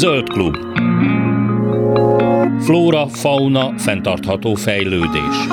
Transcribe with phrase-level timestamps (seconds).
[0.00, 0.56] Zöld klub.
[2.60, 5.46] Flóra, fauna, fenntartható fejlődés.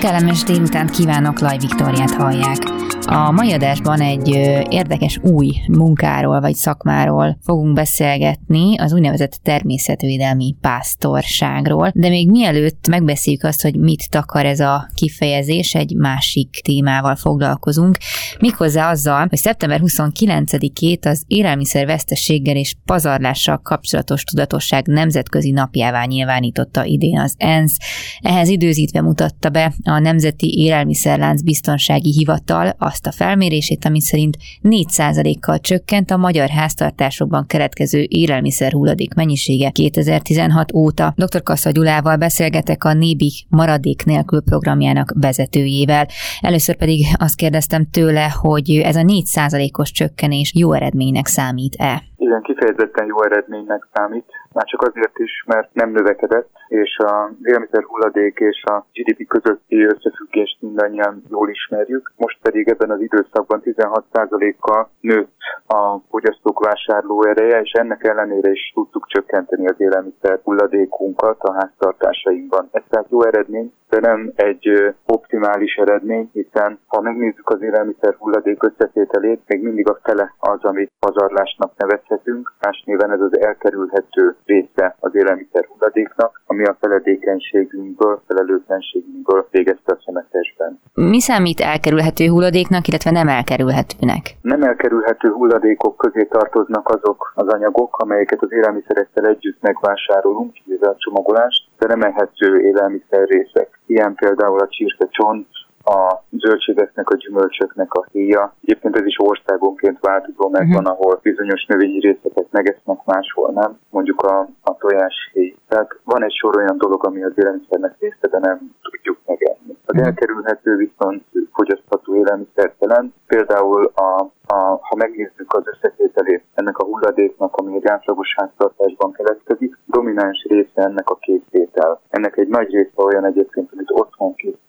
[0.00, 2.71] Kellemes délután kívánok, Laj Viktoriát hallják.
[3.12, 4.28] A mai adásban egy
[4.68, 13.44] érdekes új munkáról vagy szakmáról fogunk beszélgetni, az úgynevezett természetvédelmi pásztorságról, de még mielőtt megbeszéljük
[13.44, 17.96] azt, hogy mit takar ez a kifejezés, egy másik témával foglalkozunk,
[18.40, 26.84] méghozzá azzal, hogy szeptember 29-ét az élelmiszer vesztességgel és pazarlással kapcsolatos tudatosság nemzetközi napjává nyilvánította
[26.84, 27.76] idén az ENSZ.
[28.20, 35.58] Ehhez időzítve mutatta be a Nemzeti Élelmiszerlánc Biztonsági Hivatal azt a felmérését, ami szerint 4%-kal
[35.58, 41.14] csökkent a magyar háztartásokban keletkező élelmiszer hulladék mennyisége 2016 óta.
[41.16, 41.42] Dr.
[41.42, 46.06] Kassa Gyulával beszélgetek a Nébik maradék nélkül programjának vezetőjével.
[46.40, 52.02] Először pedig azt kérdeztem tőle, hogy ez a 4%-os csökkenés jó eredménynek számít-e?
[52.16, 57.84] Igen, kifejezetten jó eredménynek számít, már csak azért is, mert nem növekedett, és a élelmiszer
[57.84, 62.12] hulladék és a GDP közötti összefüggést mindannyian jól ismerjük.
[62.16, 68.72] Most pedig ebben az időszakban 16%-kal nőtt a fogyasztók vásárló ereje, és ennek ellenére is
[68.74, 72.68] tudtuk csökkenteni az élelmiszer hulladékunkat a háztartásainkban.
[72.72, 78.62] Ez tehát jó eredmény, de nem egy optimális eredmény, hiszen ha megnézzük az élelmiszer hulladék
[78.62, 82.52] összetételét, még mindig a fele az, amit pazarlásnak nevezhetünk.
[82.60, 90.02] Más néven ez az elkerülhető része az élelmiszer hulladéknak, ami a feledékenységünkből, felelőtlenségünkből végezte a
[90.04, 90.80] szemetesben.
[90.94, 94.24] Mi számít elkerülhető hulladéknak, illetve nem elkerülhetőnek?
[94.42, 100.96] Nem elkerülhető hulladékok közé tartoznak azok az anyagok, amelyeket az élelmiszerekkel együtt megvásárolunk, kivéve a
[100.98, 103.80] csomagolást, de nem ehető élelmiszer részek.
[103.86, 105.46] Ilyen például a csirkecsont,
[105.84, 108.54] a zöldségeknek, a gyümölcsöknek a héja.
[108.62, 111.00] Egyébként ez is országonként változó megvan, uh-huh.
[111.00, 113.78] ahol bizonyos növényi részeket megesznek, máshol nem.
[113.90, 115.56] Mondjuk a, a tojáshéj.
[115.68, 119.76] Tehát van egy sor olyan dolog, ami az élelmiszernek része, de nem tudjuk megenni.
[119.84, 120.06] Az uh-huh.
[120.06, 123.14] elkerülhető viszont fogyasztható élelmiszer jelent.
[123.26, 129.78] Például a a, ha megnézzük az összetételét ennek a hulladéknak, ami egy átlagos háztartásban keletkezik,
[129.86, 132.00] domináns része ennek a készétel.
[132.08, 134.61] Ennek egy nagy része olyan egyébként, amit otthon készít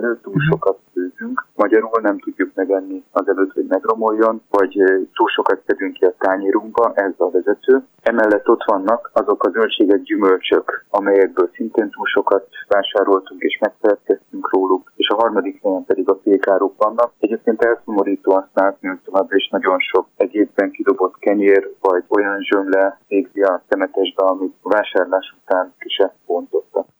[0.00, 0.48] elő, túl mhm.
[0.50, 4.72] sokat főzünk, magyarul nem tudjuk megenni azelőtt, hogy megromoljon, vagy
[5.14, 7.82] túl sokat szedünk ki a tányérunkba, ez a vezető.
[8.02, 14.92] Emellett ott vannak azok a zöldségek, gyümölcsök, amelyekből szintén túl sokat vásároltunk és megfelelkeztünk róluk,
[14.96, 17.12] és a harmadik helyen pedig a fékárok vannak.
[17.18, 22.98] Egyébként elszomorító azt látni, hogy továbbra is nagyon sok egyébben kidobott kenyér, vagy olyan zsömle
[23.08, 25.72] végzi a szemetesbe, amit vásárlás után.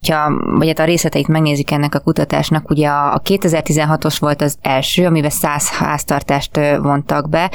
[0.09, 5.07] Ha, vagy hát a részleteit megnézik ennek a kutatásnak, ugye a 2016-os volt az első,
[5.07, 7.51] amiben 100 háztartást vontak be,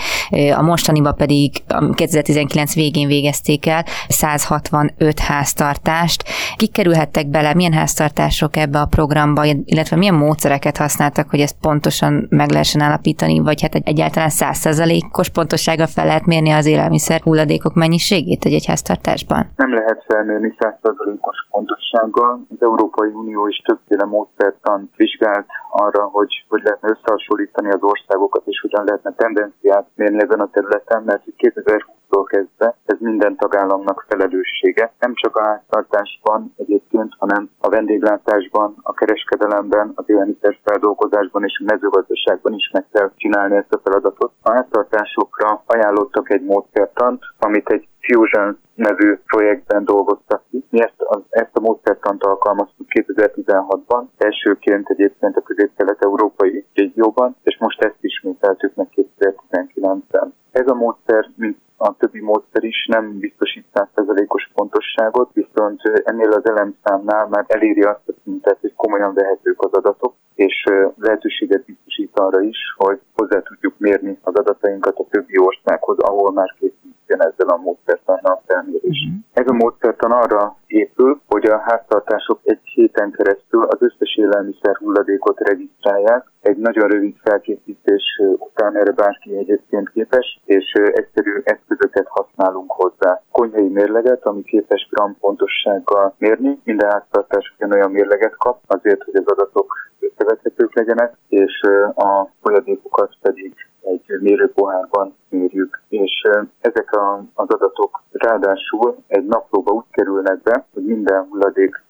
[0.56, 1.52] a mostaniba pedig
[1.94, 6.24] 2019 végén végezték el 165 háztartást.
[6.56, 12.28] Kik kerülhettek bele, milyen háztartások ebbe a programba, illetve milyen módszereket használtak, hogy ezt pontosan
[12.30, 18.46] meg lehessen állapítani, vagy hát egyáltalán 100%-os pontossággal fel lehet mérni az élelmiszer hulladékok mennyiségét
[18.46, 19.52] egy háztartásban?
[19.56, 26.62] Nem lehet felmérni 100%-os pontossággal, az Európai Unió is többféle módszertan vizsgált arra, hogy hogy
[26.64, 32.76] lehetne összehasonlítani az országokat, és hogyan lehetne tendenciát mérni ezen a területen, mert 2020-tól kezdve
[32.86, 34.94] ez minden tagállamnak felelőssége.
[35.00, 41.72] Nem csak a háztartásban egyébként, hanem a vendéglátásban, a kereskedelemben, az élelmiszer feldolgozásban és a
[41.74, 44.32] mezőgazdaságban is meg kell csinálni ezt a feladatot.
[44.42, 50.66] A háztartásokra ajánlottak egy módszertant, amit egy Fusion nevű projektben dolgoztak ki.
[50.70, 57.82] Mi ezt a, ezt a módszertant alkalmaztuk 2016-ban, elsőként egyébként a közép-kelet-európai régióban, és most
[57.82, 58.88] ezt ismételtük meg
[59.20, 60.34] 2019-ben.
[60.52, 66.50] Ez a módszer, mint a többi módszer is nem biztosít 100%-os pontosságot, viszont ennél az
[66.50, 70.64] elemszámnál már eléri azt a szintet, hogy komolyan vehetők az adatok, és
[70.98, 76.56] lehetőséget biztosít arra is, hogy hozzá tudjuk mérni az adatainkat a többi országhoz, ahol már
[76.60, 79.08] készült ezzel a módszertannal felmérés.
[79.08, 79.24] Uh-huh.
[79.34, 85.40] Ez a módszertan arra épül, hogy a háztartások egy héten keresztül az összes élelmiszer hulladékot
[85.40, 86.32] regisztrálják.
[86.42, 93.22] Egy nagyon rövid felkészítés után erre bárki egyébként képes, és egyszerű eszközöket használunk hozzá.
[93.32, 96.60] Konyhai mérleget, ami képes gram pontossággal mérni.
[96.64, 101.62] Minden háztartás olyan mérleget kap, azért, hogy az adatok összevethetők legyenek, és
[101.96, 105.82] a folyadékokat pedig egy mérőpohárban mérjük.
[105.90, 106.22] És
[106.62, 111.85] ezek a, az adatok ráadásul egy naplóba úgy kerülnek be, hogy minden hulladékhoz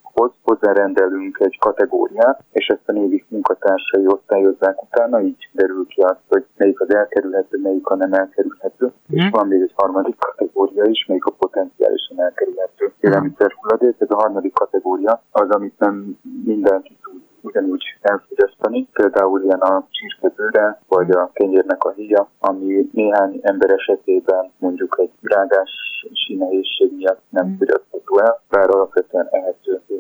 [0.65, 6.21] névben rendelünk egy kategóriát, és ezt a névi munkatársai osztályozzák utána, így derül ki azt,
[6.27, 8.85] hogy melyik az elkerülhető, melyik a nem elkerülhető.
[8.85, 9.15] Mm.
[9.15, 9.31] És mhm.
[9.31, 13.95] van még egy harmadik kategória is, melyik a potenciálisan elkerülhető élelmiszerhulladék.
[14.00, 20.79] Ez a harmadik kategória az, amit nem mindenki tud ugyanúgy elfogyasztani, például ilyen a csirkebőre,
[20.88, 27.47] vagy a kenyérnek a híja, ami néhány ember esetében mondjuk egy virágási nehézség miatt nem
[27.47, 27.57] mm.
[27.57, 29.27] fogyasztható el, bár alapvetően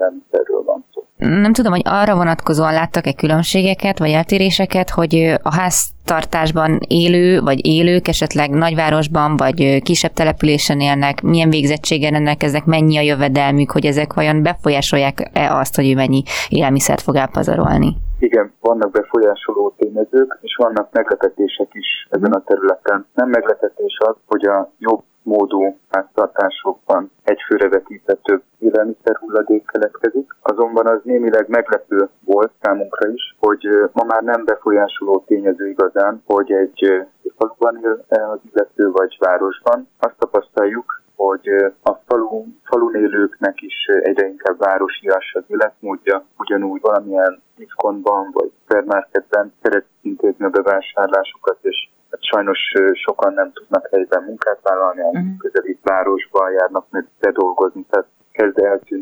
[0.05, 1.03] élelmiszerről van szó.
[1.17, 8.07] Nem tudom, hogy arra vonatkozóan láttak-e különbségeket, vagy eltéréseket, hogy a háztartásban élő, vagy élők
[8.07, 14.43] esetleg nagyvárosban, vagy kisebb településen élnek, milyen végzettséggel rendelkeznek, mennyi a jövedelmük, hogy ezek vajon
[14.43, 17.95] befolyásolják-e azt, hogy ő mennyi élelmiszert fog elpazarolni?
[18.19, 23.05] Igen, vannak befolyásoló tényezők, és vannak meglepetések is ezen a területen.
[23.13, 28.41] Nem meglepetés az, hogy a jobb módú háztartásokban egyfőre vetítve több
[28.75, 30.35] élelmiszer hulladék keletkezik.
[30.41, 36.51] Azonban az némileg meglepő volt számunkra is, hogy ma már nem befolyásoló tényező igazán, hogy
[36.51, 37.05] egy
[37.37, 39.87] faluban él az illető vagy városban.
[39.99, 41.47] Azt tapasztaljuk, hogy
[41.83, 49.53] a falu, falun élőknek is egyre inkább városias az életmódja, ugyanúgy valamilyen diszkontban vagy supermarketben
[49.61, 52.59] szeretik intézni a bevásárlásokat, és hát sajnos
[52.93, 55.37] sokan nem tudnak helyben munkát vállalni, uh-huh.
[55.37, 58.04] közelít városba járnak meg bedolgozni, tehát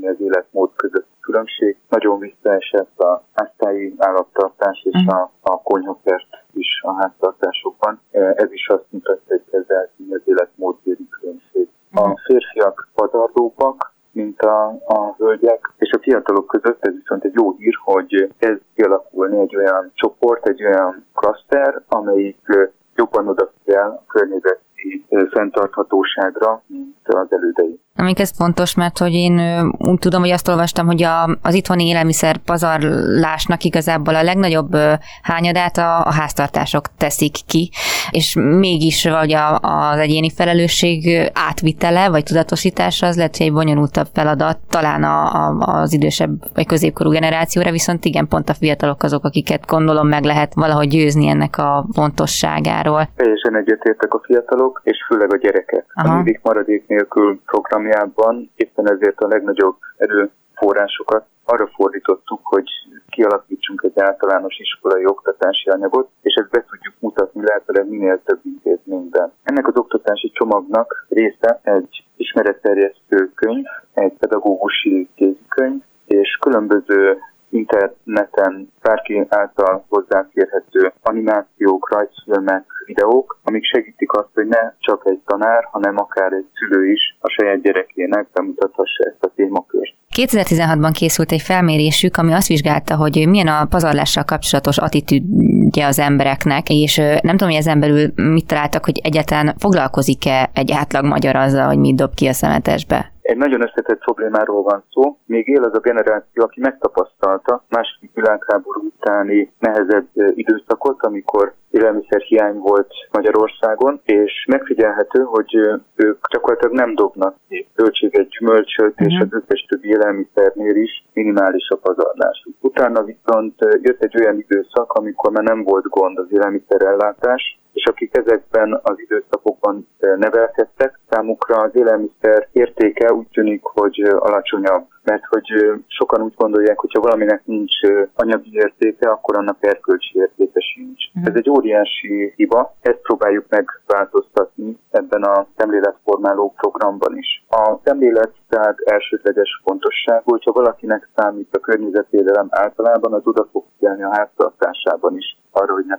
[0.03, 1.77] eltűnni az életmód között különbség.
[1.89, 5.21] Nagyon visszaesett a háztáji állattartás és uh-huh.
[5.21, 7.99] a, a konyhakert is a háztartásokban.
[8.11, 11.67] Ez is azt mutatja, hogy kezd eltűnni az életmódbéli különbség.
[11.93, 17.51] A férfiak pazarlóbbak, mint a, a hölgyek, és a fiatalok között ez viszont egy jó
[17.51, 25.05] hír, hogy kezd kialakulni egy olyan csoport, egy olyan klaszter, amelyik jobban odafigyel a környezeti
[25.31, 27.79] fenntarthatóságra, mint az elődei.
[27.95, 29.39] Amik ez fontos, mert hogy én
[29.77, 34.75] úgy tudom, hogy azt olvastam, hogy a, az itthoni élelmiszer pazarlásnak igazából a legnagyobb
[35.21, 37.69] hányadát a, a háztartások teszik ki,
[38.11, 44.07] és mégis vagy a, az egyéni felelősség átvitele, vagy tudatosítása az lehet, hogy egy bonyolultabb
[44.13, 49.25] feladat, talán a, a, az idősebb vagy középkorú generációra, viszont igen, pont a fiatalok azok,
[49.25, 53.09] akiket gondolom meg lehet valahogy győzni ennek a fontosságáról.
[53.15, 55.85] Teljesen egyetértek a fiatalok, és főleg a gyerekek.
[55.93, 56.17] Aha.
[56.17, 62.69] A maradék nélkül program programjában éppen ezért a legnagyobb erőforrásokat arra fordítottuk, hogy
[63.09, 69.31] kialakítsunk egy általános iskolai oktatási anyagot, és ezt be tudjuk mutatni lehetőleg minél több intézményben.
[69.43, 77.17] Ennek az oktatási csomagnak része egy ismeretterjesztő könyv, egy pedagógusi kézikönyv, és különböző
[77.49, 85.67] interneten bárki által hozzáférhető animációk, rajzfilmek, videók, amik segítik azt, hogy ne csak egy tanár,
[85.71, 89.93] hanem akár egy szülő is a saját gyerekének bemutathassa ezt a témakört.
[90.15, 96.69] 2016-ban készült egy felmérésük, ami azt vizsgálta, hogy milyen a pazarlással kapcsolatos attitűdje az embereknek,
[96.69, 101.67] és nem tudom, hogy ezen belül mit találtak, hogy egyáltalán foglalkozik-e egy átlag magyar azzal,
[101.67, 103.11] hogy mit dob ki a szemetesbe.
[103.21, 105.17] Egy nagyon összetett problémáról van szó.
[105.25, 112.91] Még él az a generáció, aki megtapasztalta második világháború utáni nehezebb időszakot, amikor élelmiszerhiány volt
[113.11, 115.55] Magyarországon, és megfigyelhető, hogy
[115.95, 119.23] ők gyakorlatilag nem dobnak ki zöldséget, gyümölcsöt, és mhm.
[119.23, 122.53] az összes többi élelmiszernél is minimális a pazarlásuk.
[122.59, 128.17] Utána viszont jött egy olyan időszak, amikor már nem volt gond az élelmiszerellátás, és akik
[128.17, 135.47] ezekben az időszakokban nevelkedtek, számukra az élelmiszer értéke úgy tűnik, hogy alacsonyabb mert hogy
[135.87, 137.73] sokan úgy gondolják, hogy ha valaminek nincs
[138.15, 141.03] anyagi értéke, akkor annak erkölcsi értéke sincs.
[141.19, 141.23] Mm.
[141.25, 147.45] Ez egy óriási hiba, ezt próbáljuk megváltoztatni ebben a szemléletformáló programban is.
[147.49, 154.03] A szemlélet tehát elsődleges fontosságú, hogyha valakinek számít a környezetvédelem általában, az oda fog figyelni
[154.03, 155.97] a háztartásában is arra, hogy ne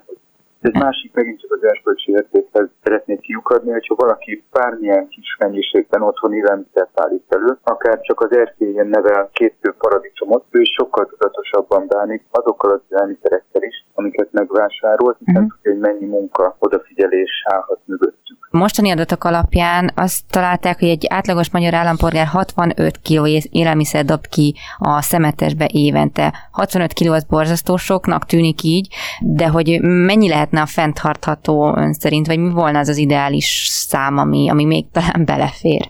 [0.65, 6.35] egy másik megint csak az erkölcsi értékhez szeretnék kiukadni, hogyha valaki bármilyen kis mennyiségben otthon
[6.35, 12.23] élelmiszert állít elő, akár csak az erkélyen nevel két fő paradicsomot, ő sokkal tudatosabban bánik
[12.31, 15.53] azokkal az élelmiszerekkel is, amiket megvásárolt, hiszen uh-huh.
[15.55, 18.24] tudja, hogy mennyi munka, odafigyelés állhat mögöttük.
[18.55, 24.55] Mostani adatok alapján azt találták, hogy egy átlagos magyar állampolgár 65 kg élelmiszer dob ki
[24.79, 26.35] a szemetesbe évente.
[26.51, 32.27] 65 kg az borzasztó soknak tűnik így, de hogy mennyi lehetne a fenntartható ön szerint,
[32.27, 35.89] vagy mi volna az az ideális szám, ami, ami még talán belefér?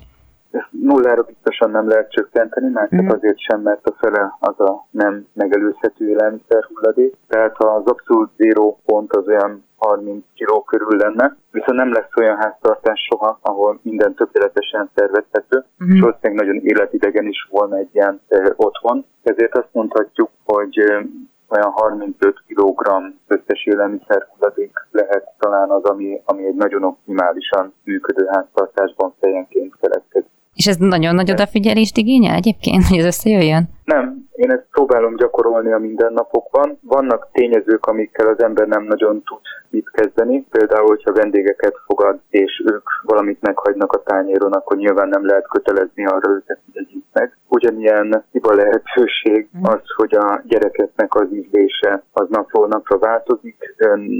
[0.84, 3.08] Nullára biztosan nem lehet csökkenteni, már csak mm.
[3.08, 7.14] azért sem, mert a fele az a nem megelőzhető élelmiszer hulladék.
[7.28, 12.36] Tehát az abszolút zéró pont az olyan 30 kiló körül lenne, viszont nem lesz olyan
[12.36, 15.90] háztartás soha, ahol minden tökéletesen szervezhető, mm.
[15.90, 19.04] és valószínűleg nagyon életidegen is volna egy ilyen e, otthon.
[19.22, 20.78] Ezért azt mondhatjuk, hogy
[21.48, 22.88] olyan 35 kg
[23.26, 29.43] összes élelmiszer hulladék lehet talán az, ami, ami egy nagyon optimálisan működő háztartásban fejenként.
[30.54, 33.64] És ez nagyon nagy odafigyelést igényel egyébként, hogy ez összejöjjön?
[33.84, 36.78] Nem, én ezt próbálom gyakorolni a mindennapokban.
[36.82, 40.46] Vannak tényezők, amikkel az ember nem nagyon tud mit kezdeni.
[40.50, 46.06] Például, hogyha vendégeket fogad, és ők valamit meghagynak a tányéron, akkor nyilván nem lehet kötelezni
[46.06, 47.36] arra őket, hogy egyik meg.
[47.48, 49.66] Ugyanilyen hiba lehetőség mhm.
[49.66, 53.74] az, hogy a gyerekeknek az ízlése az napról napra változik.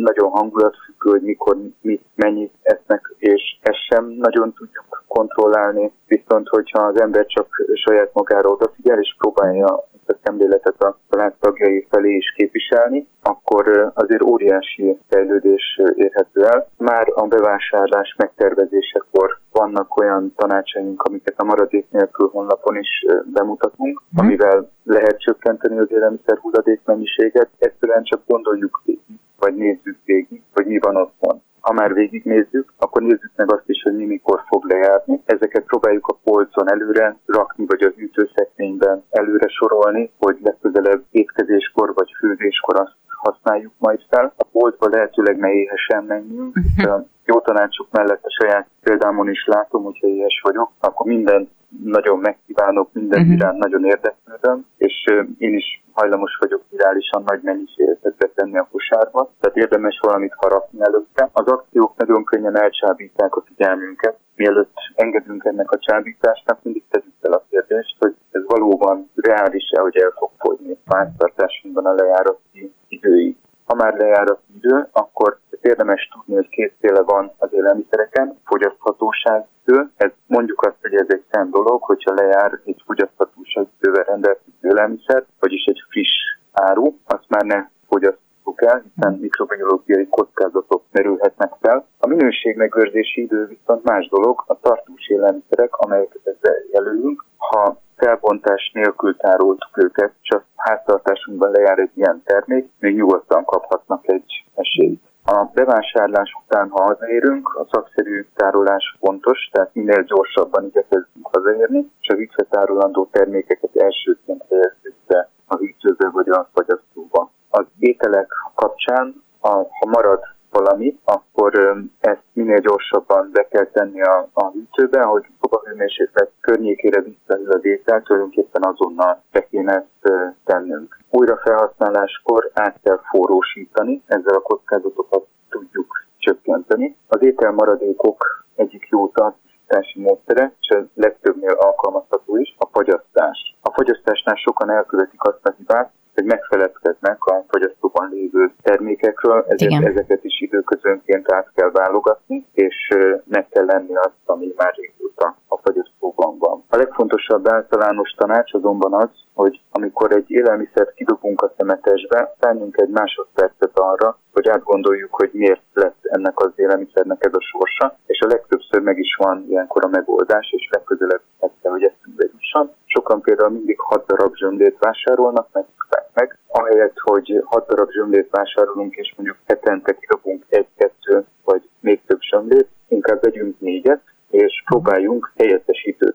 [0.09, 4.84] Nagyon hangulatfüggő, hogy mikor mit, mennyit esznek, és ezt sem nagyon tudjuk
[5.17, 5.93] kontrollálni.
[6.07, 7.49] Viszont, hogyha az ember csak
[7.85, 13.93] saját magára odafigyel, és próbálja ezt a szemléletet a család tagjai felé is képviselni, akkor
[13.95, 16.69] azért óriási fejlődés érhető el.
[16.79, 24.25] Már a bevásárlás megtervezésekor vannak olyan tanácsaink, amiket a maradék nélkül honlapon is bemutatunk, mm.
[24.25, 27.49] amivel lehet csökkenteni az élelmiszer hulladék mennyiséget.
[27.59, 33.03] Egyszerűen csak gondoljuk végig, vagy nézzük végig, hogy mi van otthon ha már végignézzük, akkor
[33.03, 35.21] nézzük meg azt is, hogy mi mikor fog lejárni.
[35.25, 42.11] Ezeket próbáljuk a polcon előre rakni, vagy az ütőszekrényben előre sorolni, hogy legközelebb étkezéskor vagy
[42.19, 44.33] főzéskor azt használjuk majd fel.
[44.37, 46.57] A boltba lehetőleg ne éhesen menjünk.
[46.57, 47.07] Uh-huh.
[47.25, 51.49] Jó tanácsok mellett a saját példámon is látom, hogyha éhes vagyok, akkor minden
[51.85, 53.35] nagyon megkívánok, minden uh-huh.
[53.35, 55.05] iránt nagyon érdeklődöm, és
[55.39, 61.29] én is hajlamos vagyok virálisan nagy mennyiséget betenni a kosárba, tehát érdemes valamit harapni előtte.
[61.33, 67.33] Az akciók nagyon könnyen elcsábítják a figyelmünket, mielőtt engedünk ennek a csábításnak, mindig tegyük fel
[67.33, 73.37] a kérdést, hogy ez valóban reális-e, hogy el fog fogyni háztartásunkban a lejárati időig.
[73.65, 79.91] Ha már lejárat idő, akkor érdemes tudni, hogy kétféle van az élelmiszereken, fogyaszthatóság idő.
[79.97, 84.44] Ez mondjuk azt, hogy ez egy szent dolog, hogyha lejár egy fogyaszthatóság idővel rendelkező
[84.75, 86.15] élelmiszer, vagyis egy friss
[86.53, 91.87] áru, azt már ne fogyasztjuk el, hiszen mikrobiológiai kockázatok merülhetnek fel.
[91.99, 99.17] A minőségmegőrzési idő viszont más dolog, a tartós élelmiszerek, amelyeket ezzel jelölünk, ha felbontás nélkül
[99.17, 105.04] tároltuk őket, csak háztartásunkban lejár egy ilyen termék, még nyugodtan kaphatnak egy esélyt.
[105.27, 112.09] A bevásárlás után, ha hazaérünk, a szakszerű tárolás fontos, tehát minél gyorsabban igyekezzünk hazaérni, és
[112.09, 117.31] a visszatárolandó termékeket elsőként helyezzük be a hűtőbe vagy a fagyasztóba.
[117.51, 124.29] Az ételek kapcsán, a, ha marad valami, akkor ezt minél gyorsabban be kell tenni a,
[124.33, 130.94] a hűtőbe, hogy szobahőmérséklet környékére visszahűl a étel, tulajdonképpen azonnal be kéne ezt tennünk.
[131.19, 136.97] Újra felhasználáskor át kell forrósítani, ezzel a kockázatokat tudjuk csökkenteni.
[137.09, 143.57] Az ételmaradékok egyik jó tartósítási módszere, és a legtöbbnél alkalmazható is, a fagyasztás.
[143.61, 149.87] A fagyasztásnál sokan elkövetik azt a hibát, hogy megfeledkeznek a fogyasztóban lévő termékekről, ezért Igen.
[149.87, 152.89] ezeket is időközönként át kell válogatni, és
[153.25, 156.64] meg kell lenni azt, ami már régóta a fogyasztóban van.
[156.75, 162.89] A legfontosabb általános tanács azonban az, hogy amikor egy élelmiszert kidobunk a szemetesbe, szálljunk egy
[162.89, 168.27] másodpercet arra, hogy átgondoljuk, hogy miért lett ennek az élelmiszernek ez a sorsa, és a
[168.27, 172.73] legtöbbször meg is van ilyenkor a megoldás, és legközelebb ezt kell, hogy eszünkbe jusson.
[172.85, 175.67] Sokan például mindig 6 darab zsömlét vásárolnak, mert
[176.15, 182.21] meg, ahelyett, hogy 6 darab zsömlét vásárolunk, és mondjuk hetente kidobunk egy-kettő, vagy még több
[182.21, 184.03] zsömlét, inkább vegyünk négyet,
[184.35, 185.64] és próbáljunk helyettesítő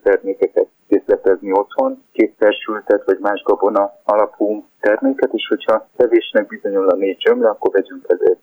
[0.03, 7.21] termékeket készletezni otthon, kétszersültet vagy más gabona alapú terméket, és hogyha kevésnek bizonyul a négy
[7.21, 8.38] zsömle, akkor vegyünk ezért.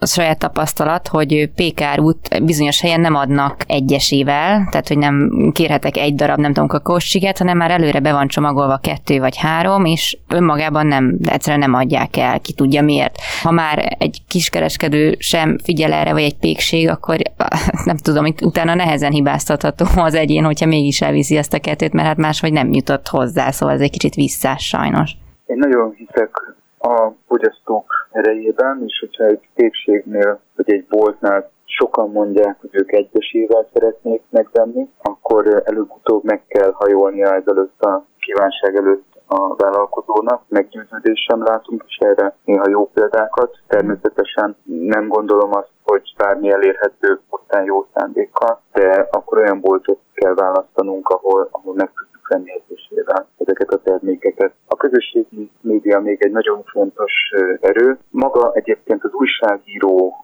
[0.00, 6.14] A saját tapasztalat, hogy pékárút bizonyos helyen nem adnak egyesével, tehát hogy nem kérhetek egy
[6.14, 10.86] darab, nem tudom, kakaósiget, hanem már előre be van csomagolva kettő vagy három, és önmagában
[10.86, 13.16] nem, egyszerűen nem adják el, ki tudja miért.
[13.42, 17.16] Ha már egy kiskereskedő sem figyel erre, vagy egy pékség, akkor
[17.84, 22.06] nem tudom, itt utána nehezen hibáztatható az egyén, hogyha mégis elviszi ezt a kettőt, mert
[22.06, 25.10] hát máshogy nem jutott hozzá, szóval ez egy kicsit visszás sajnos.
[25.46, 32.56] Én nagyon hiszek a fogyasztók erejében, és hogyha egy képségnél vagy egy boltnál sokan mondják,
[32.60, 39.54] hogy ők egyesével szeretnék megvenni, akkor előbb-utóbb meg kell hajolnia ezelőtt a kívánság előtt a
[39.56, 40.42] vállalkozónak.
[40.48, 43.58] Meggyőződésem látunk is erre néha jó példákat.
[43.66, 50.34] Természetesen nem gondolom azt, hogy bármi elérhető pusztán jó szándékkal, de akkor olyan boltot kell
[50.34, 52.62] választanunk, ahol, ahol meg tudjuk venni.
[53.08, 54.52] Tehát ezeket a termékeket.
[54.66, 57.12] A közösségi média még egy nagyon fontos
[57.60, 57.98] erő.
[58.10, 60.14] Maga egyébként az újságíró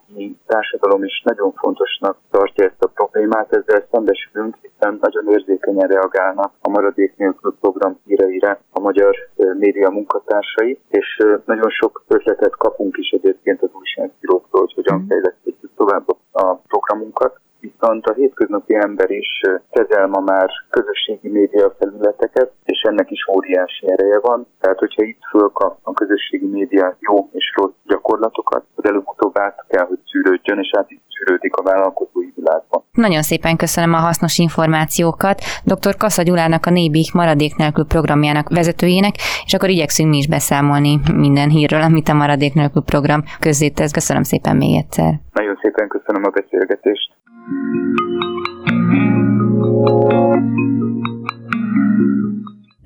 [0.45, 6.69] társadalom is nagyon fontosnak tartja ezt a problémát, ezzel szembesülünk, hiszen nagyon érzékenyen reagálnak a
[6.69, 9.15] maradék nélkül program híreire a magyar
[9.57, 11.07] média munkatársai, és
[11.45, 15.07] nagyon sok ötletet kapunk is egyébként az újságíróktól, hogy hogyan mm.
[15.07, 17.39] fejlesztjük tovább a programunkat
[17.79, 19.41] viszont a hétköznapi ember is
[19.71, 24.47] kezel ma már közösségi média felületeket, és ennek is óriási ereje van.
[24.59, 29.85] Tehát, hogyha itt fölkap a közösségi média jó és rossz gyakorlatokat, az előbb-utóbb át kell,
[29.85, 32.83] hogy szűrődjön, és át is szűrődik a vállalkozói világban.
[32.91, 35.95] Nagyon szépen köszönöm a hasznos információkat dr.
[35.97, 39.15] Kassa Gyulának a Nébik maradék nélkül programjának vezetőjének,
[39.45, 43.91] és akkor igyekszünk mi is beszámolni minden hírről, amit a maradék nélkül program közzétesz.
[43.91, 45.13] Köszönöm szépen még egyszer.
[45.33, 47.14] Nagyon szépen köszönöm a beszélgetést.
[47.47, 47.75] Nem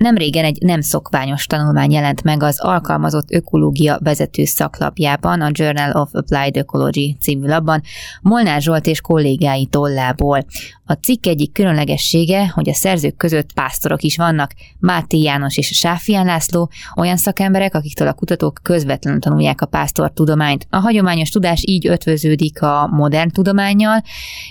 [0.08, 6.08] régen egy nem szokványos tanulmány jelent meg az alkalmazott ökológia vezető szaklapjában, a Journal of
[6.12, 7.82] Applied Ecology című labban,
[8.22, 10.44] Molnár Zsolt és kollégái tollából.
[10.84, 16.26] A cikk egyik különlegessége, hogy a szerzők között pásztorok is vannak, Máté János és Sáfián
[16.26, 20.66] László, olyan szakemberek, akiktől a kutatók közvetlenül tanulják a pásztor tudományt.
[20.70, 24.02] A hagyományos tudás így ötvöződik a modern tudományjal,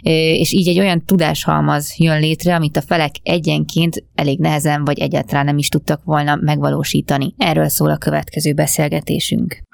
[0.01, 5.38] és így egy olyan tudáshalmaz jön létre, amit a felek egyenként elég nehezen vagy egyáltalán
[5.43, 7.33] nem is tudtak volna megvalósítani.
[7.37, 9.67] Erről szól a következő beszélgetésünk.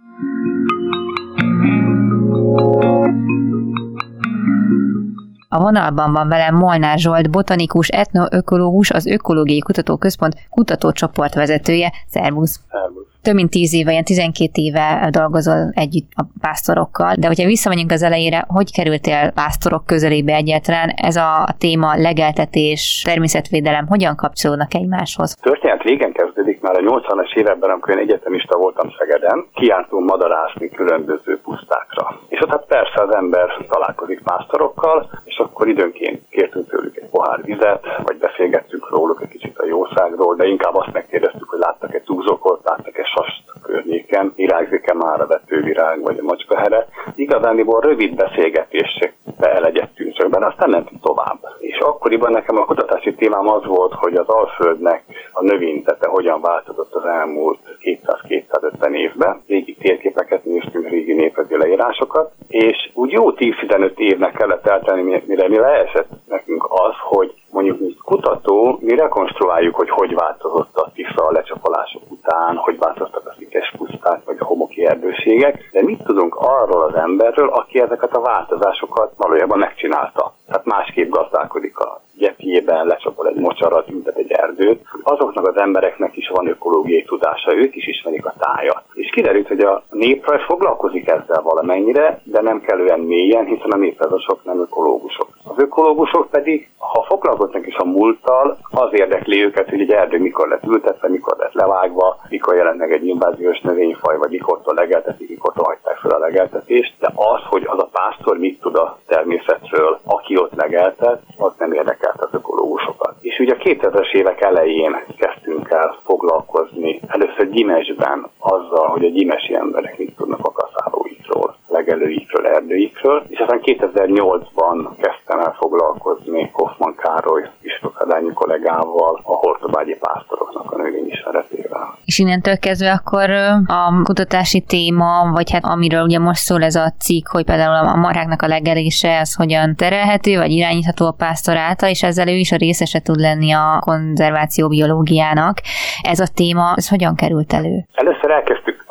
[5.55, 11.91] A vonalban van velem Molnár Zsolt, botanikus, etnoökológus, az Ökológiai Kutatóközpont kutatócsoport vezetője.
[12.07, 12.59] Szervusz!
[12.71, 13.15] Szervusz!
[13.25, 14.85] több mint tíz éve, ilyen 12 éve
[15.19, 20.89] dolgozol együtt a pásztorokkal, de hogyha visszamegyünk az elejére, hogy kerültél pásztorok közelébe egyáltalán?
[21.09, 25.29] Ez a téma legeltetés, természetvédelem hogyan kapcsolódnak egymáshoz?
[25.41, 31.39] Történet régen kezdődik, már a 80-as években, amikor én egyetemista voltam Szegeden, kiártunk madarászni különböző
[31.43, 32.19] pusztákra.
[32.27, 37.43] És ott hát persze az ember találkozik pásztorokkal, és akkor időnként kértünk tőlük egy pohár
[37.43, 42.03] vizet, vagy beszélgettünk róluk egy kicsit a jószágról, de inkább azt megkérdeztük, hogy láttak egy
[42.03, 43.43] túlzokot, láttak egy sast
[43.75, 46.87] környéken, virágzik-e már a vetővirág vagy a macskahere.
[47.15, 51.39] Igazániból rövid beszélgetésekbe elegyedtünk csak benne, aztán nem tovább.
[51.59, 56.93] És akkoriban nekem a kutatási témám az volt, hogy az Alföldnek a növényzete hogyan változott
[56.93, 59.41] az elmúlt 200-250 évben.
[59.47, 65.57] Régi térképeket néztünk, régi néprajzi leírásokat, és úgy jó 10-15 évnek kellett eltenni, mire mi
[65.57, 71.31] leesett nekünk az, hogy mondjuk mint kutató, mi rekonstruáljuk, hogy hogy változott a Tisza a
[71.31, 76.83] lecsapolások után, hogy változtak a szikes puszták, vagy a homoki erdőségek, de mit tudunk arról
[76.83, 80.33] az emberről, aki ezeket a változásokat valójában megcsinálta.
[80.47, 84.81] Tehát másképp gazdálkodik a gyepjében, lecsapol egy mocsarat, üntet egy erdőt.
[85.03, 88.83] Azoknak az embereknek is van ökológiai tudása, ők is ismerik a tájat.
[88.93, 94.43] És kiderült, hogy a néprajz foglalkozik ezzel valamennyire, de nem kellően mélyen, hiszen a néprajzosok
[94.43, 95.27] nem ökológusok.
[95.43, 100.47] Az ökológusok pedig, ha foglalkoznak is a múlttal, az érdekli őket, hogy egy erdő mikor
[100.47, 105.53] lett ültetve, mikor lett levágva, mikor jelent meg egy inváziós növényfaj, vagy mikortól legeltetik, mikor
[105.55, 110.37] hagyták fel a legeltetést, de az, hogy az a pásztor mit tud a természetről, aki
[110.37, 111.73] ott legeltet, az nem
[112.15, 113.15] érdekelt az ökológusokat.
[113.21, 119.53] És ugye a 2000-es évek elején kezdtünk el foglalkozni, először Gyimesben azzal, hogy a gyimesi
[119.53, 127.49] emberek mit tudnak a kaszálóikról, legelőikről, erdőikről, és aztán 2008-ban kezdtem el foglalkozni Hoffman Károly
[127.61, 130.44] Istvokadányi kollégával a hortobágyi pásztoroknak
[130.75, 131.97] a növényismeretével.
[132.05, 133.29] És innentől kezdve akkor
[133.67, 137.95] a kutatási téma, vagy hát amiről ugye most szól ez a cikk, hogy például a
[137.95, 142.51] marháknak a legelése, az hogyan terelhető, vagy irányítható a pásztor által, és ezzel ő is
[142.51, 145.57] a részese tud lenni a konzerváció biológiának.
[146.01, 147.85] Ez a téma, ez hogyan került elő?
[147.93, 148.84] Először elkezdtük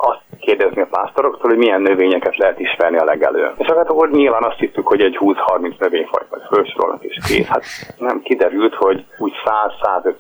[0.45, 3.55] kérdezni a pásztoroktól, hogy milyen növényeket lehet ismerni a legelőn.
[3.57, 7.47] És hát akkor nyilván azt hittük, hogy egy 20-30 növényfajt vagy felsorolnak és kész.
[7.47, 7.65] Hát
[7.99, 9.33] nem kiderült, hogy úgy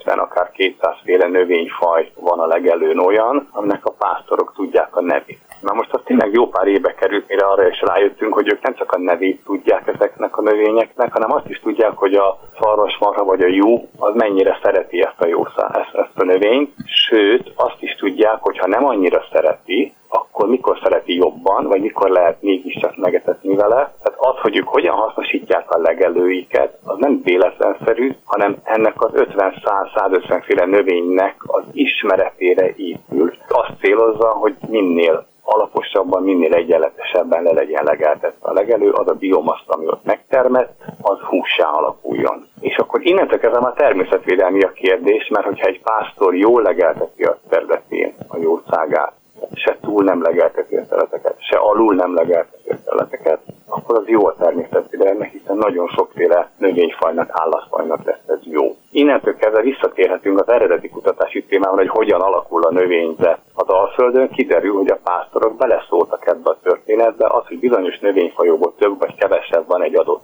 [0.05, 5.39] 100-150, akár 200 féle növényfaj van a legelőn olyan, aminek a pásztorok tudják a nevét.
[5.61, 8.75] Na most az tényleg jó pár éve került, mire arra is rájöttünk, hogy ők nem
[8.75, 13.43] csak a nevét tudják ezeknek a növényeknek, hanem azt is tudják, hogy a szarvasmarha vagy
[13.43, 16.75] a jú az mennyire szereti ezt a jószá, ezt, ezt a növényt.
[16.87, 22.11] Sőt, azt is tudják, hogy ha nem annyira szereti, akkor mikor szereti jobban, vagy mikor
[22.11, 23.95] lehet mégiscsak megetetni vele.
[24.03, 30.43] Tehát az, hogy ők hogyan hasznosítják a legelőiket, az nem véletlenszerű, hanem ennek az 50-100-150
[30.45, 33.35] féle növénynek az ismeretére épül.
[33.49, 39.69] Azt célozza, hogy minél alaposabban, minél egyenletesebben le legyen legeltetve a legelő, az a biomaszt,
[39.69, 42.47] ami ott megtermett, az hússá alakuljon.
[42.61, 47.39] És akkor innentől kezdve már természetvédelmi a kérdés, mert hogyha egy pásztor jól legelteti a
[47.49, 49.13] területén a jószágát,
[49.53, 54.27] se túl nem legelteti a területeket, se alul nem legelteti a területeket, akkor az jó
[54.27, 58.77] a természetvédelemnek, hiszen nagyon sokféle növényfajnak, állatfajnak lesz ez jó.
[58.91, 64.31] Innentől kezdve visszatérhetünk az eredeti kutatási témában, hogy hogyan alakul a növényzet az Alföldön.
[64.31, 69.67] Kiderül, hogy a pásztorok beleszóltak ebbe a történetbe, az, hogy bizonyos növényfajokból több vagy kevesebb
[69.67, 70.23] van egy adott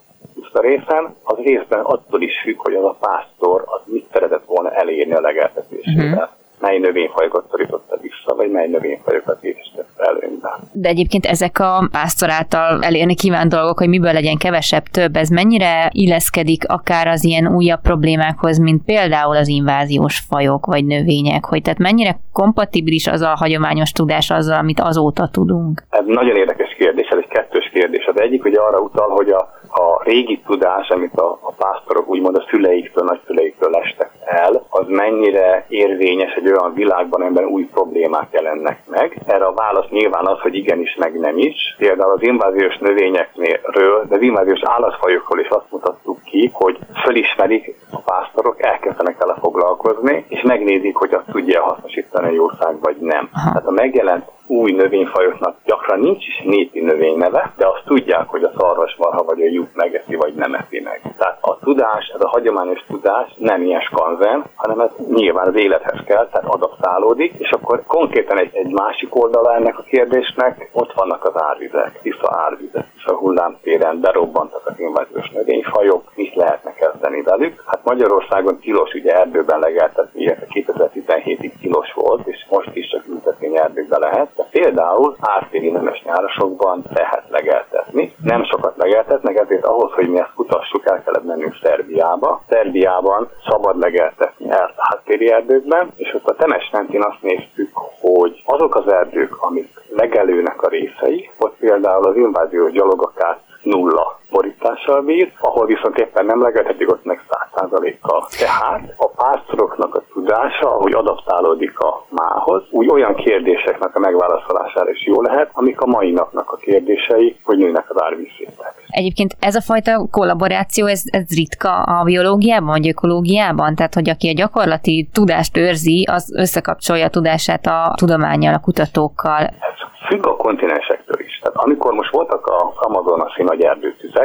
[0.60, 5.12] részen, az részben attól is függ, hogy az a pásztor az mit szeretett volna elérni
[5.12, 6.04] a legeltetésével.
[6.04, 10.58] Uh-huh mely növényfajokat szorította vissza, vagy mely növényfajokat éreztette előnyben.
[10.72, 15.28] De egyébként ezek a pásztor által elérni kívánt dolgok, hogy miből legyen kevesebb, több, ez
[15.28, 21.62] mennyire illeszkedik akár az ilyen újabb problémákhoz, mint például az inváziós fajok vagy növények, hogy
[21.62, 25.82] tehát mennyire kompatibilis az a hagyományos tudás azzal, amit azóta tudunk?
[25.90, 28.04] Ez nagyon érdekes kérdés, ez egy kettős kérdés.
[28.06, 32.36] Az egyik ugye arra utal, hogy a, a régi tudás, amit a, a pásztorok úgymond
[32.36, 38.78] a szüleiktől, nagyszüleiktől lestek el, az mennyire érvényes egy olyan világban, amiben új problémák jelennek
[38.86, 39.20] meg.
[39.26, 41.74] Erre a válasz nyilván az, hogy igenis, meg nem is.
[41.78, 47.98] Például az inváziós növényekről, de az inváziós állatfajokról is azt mutattuk ki, hogy fölismerik a
[47.98, 53.30] pásztorok, elkezdenek vele foglalkozni, és megnézik, hogy azt tudja hasznosítani a jószág, vagy nem.
[53.32, 58.52] Tehát a megjelent új növényfajoknak gyakran nincs is népi növényneve, de azt tudják, hogy a
[58.58, 61.00] szarvasmarha vagy a lyuk megeszi, vagy nem eszi meg.
[61.18, 66.00] Tehát a tudás, ez a hagyományos tudás nem ilyen skanzen, hanem ez nyilván az élethez
[66.06, 71.24] kell, tehát adaptálódik, és akkor konkrétan egy, egy másik oldala ennek a kérdésnek, ott vannak
[71.24, 77.62] az árvizek, tiszta árvizek, és a hullámtéren berobbantak az inváziós növényfajok, mit lehetne kezdeni velük?
[77.66, 84.00] Hát Magyarországon tilos ugye erdőben legeltetni, 2017-ig tilos volt, és most is csak ültetvény erdőkben
[84.00, 88.14] lehet, de például ártéri nemes nyárosokban lehet legeltetni.
[88.22, 92.42] Nem sokat legeltetnek, ezért ahhoz, hogy mi ezt kutassuk, el kellett mennünk Szerbiába.
[92.48, 98.74] Szerbiában szabad legeltetni el ártéri erdőkben, és ott a temes mentén azt néztük, hogy azok
[98.74, 105.66] az erdők, amik legelőnek a részei, ott például az invázió gyalogakát nulla borítással bír, ahol
[105.66, 108.26] viszont éppen nem legetetik, ott meg 100%-kal.
[108.38, 115.06] Tehát a pásztoroknak a tudása, hogy adaptálódik a mához, úgy olyan kérdéseknek a megválaszolására is
[115.06, 118.74] jó lehet, amik a mai napnak a kérdései, hogy nőnek az árvízszintek.
[118.88, 123.74] Egyébként ez a fajta kollaboráció, ez, ez ritka a biológiában, vagy ökológiában?
[123.74, 129.40] Tehát, hogy aki a gyakorlati tudást őrzi, az összekapcsolja a tudását a tudományjal, a kutatókkal.
[129.42, 131.38] Ez függ a kontinensektől is.
[131.42, 134.19] Tehát amikor most voltak az Amazonasi nagy erdőtüzek,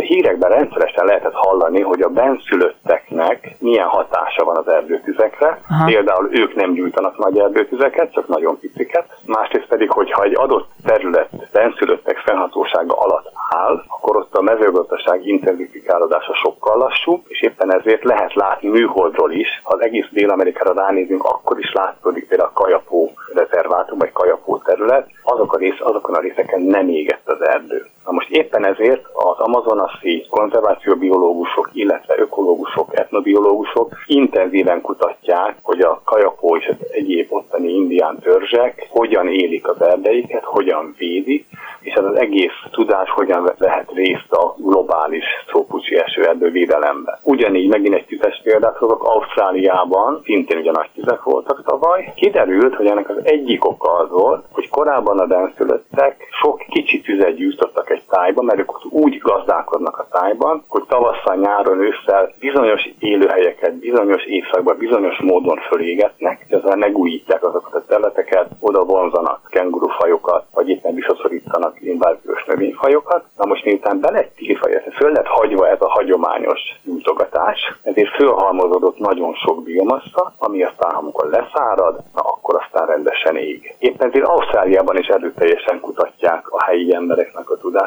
[0.00, 5.60] a hírekben rendszeresen lehetett hallani, hogy a benszülötteknek milyen hatása van az erdőtüzekre.
[5.68, 5.84] Aha.
[5.84, 9.06] Például ők nem gyújtanak nagy erdőtüzeket, csak nagyon piciket.
[9.26, 16.34] Másrészt pedig, hogyha egy adott terület benszülöttek fennhatósága alatt áll, akkor ott a mezőgazdaság intenzifikálódása
[16.34, 19.60] sokkal lassú, és éppen ezért lehet látni műholdról is.
[19.62, 25.10] Ha az egész Dél-Amerikára ránézünk, akkor is látszódik például a Kajapó rezervátum, vagy Kajapó terület,
[25.22, 27.86] azok a rész, azokon a részeken nem égett az erdő.
[28.10, 36.56] Na most éppen ezért az amazonaszi konzervációbiológusok, illetve ökológusok, etnobiológusok intenzíven kutatják, hogy a kajapó
[36.56, 41.46] és az egyéb ottani indián törzsek hogyan élik az erdeiket, hogyan védik,
[41.80, 47.18] és ez az egész tudás hogyan vehet részt a globális trópusi esőerdővédelemben.
[47.22, 52.12] Ugyanígy megint egy tüzes példát hozok, Ausztráliában szintén ugye nagy tüzek voltak tavaly.
[52.16, 57.34] Kiderült, hogy ennek az egyik oka az volt, hogy korábban a benszülöttek sok kicsi tüzet
[57.34, 63.74] gyújtottak egy tájban, mert ők úgy gazdálkodnak a tájban, hogy tavasszal, nyáron, ősszel bizonyos élőhelyeket,
[63.74, 70.68] bizonyos évszakban, bizonyos módon fölégetnek, és ezzel megújítják azokat a területeket, oda vonzanak kengurufajokat, vagy
[70.68, 73.24] éppen visszaszorítanak inváziós növényfajokat.
[73.36, 78.98] Na most miután be lett tiltva, föl lett hagyva ez a hagyományos gyújtogatás, ezért fölhalmozódott
[78.98, 83.74] nagyon sok biomassa, ami aztán, amikor leszárad, na akkor aztán rendesen ég.
[83.78, 87.79] Éppen ezért Ausztráliában is erőteljesen kutatják a helyi embereknek a tudását.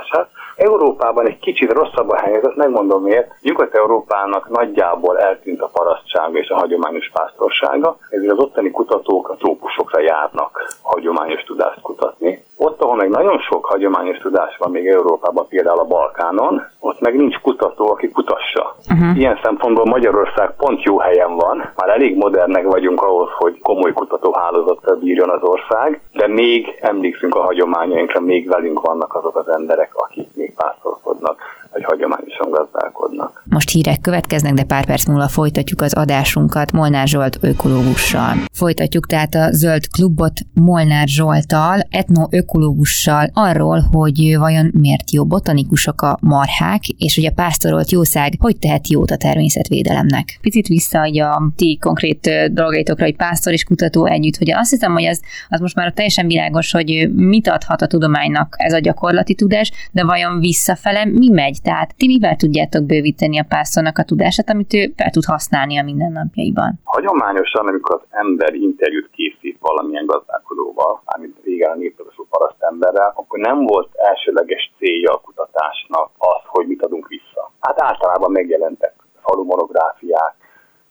[0.55, 3.31] Európában egy kicsit rosszabb a helyzet, megmondom miért.
[3.41, 10.01] Nyugat-Európának nagyjából eltűnt a parasztsága és a hagyományos pásztorsága, ezért az ottani kutatók a trópusokra
[10.01, 12.43] járnak hagyományos tudást kutatni.
[12.57, 17.15] Ott, ahol meg nagyon sok hagyományos tudás van még Európában, például a Balkánon, ott meg
[17.15, 18.75] nincs kutató, aki kutassa.
[18.89, 19.17] Uh-huh.
[19.17, 24.95] Ilyen szempontból Magyarország pont jó helyen van, már elég modernek vagyunk ahhoz, hogy komoly kutatóhálózattal
[24.95, 30.27] bírjon az ország, de még emlékszünk a hagyományainkra, még velünk vannak azok az emberek, akik
[30.35, 31.41] még pásztorkodnak
[31.73, 33.43] vagy hagyományosan gazdálkodnak.
[33.45, 38.33] Most hírek következnek, de pár perc múlva folytatjuk az adásunkat Molnár Zsolt ökológussal.
[38.51, 46.17] folytatjuk tehát a Zöld Klubot Molnár Zsoltal, etnoökológussal arról, hogy vajon miért jó botanikusok a
[46.21, 50.37] marhák, és hogy a pásztorolt jószág hogy tehet jót a természetvédelemnek.
[50.41, 55.05] Picit vissza a ti konkrét dolgaitokra, hogy pásztor és kutató együtt, hogy azt hiszem, hogy
[55.05, 59.71] az, az most már teljesen világos, hogy mit adhat a tudománynak ez a gyakorlati tudás,
[59.91, 61.61] de vajon visszafele mi megy?
[61.67, 65.83] Tehát ti mivel tudjátok bővíteni a pásztornak a tudását, amit ő fel tud használni a
[65.89, 66.71] mindennapjaiban?
[66.83, 73.57] Hagyományosan, amikor az ember interjút készít valamilyen gazdálkodóval, amit régen a néptudosú parasztemberrel, akkor nem
[73.65, 77.51] volt elsőleges célja a kutatásnak az, hogy mit adunk vissza.
[77.59, 80.35] Hát általában megjelentek falu monográfiák,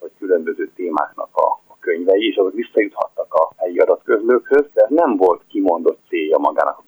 [0.00, 6.00] vagy különböző témáknak a, könyvei, és azok visszajuthattak a helyi adatközlőkhöz, de nem volt kimondott
[6.08, 6.81] célja magának.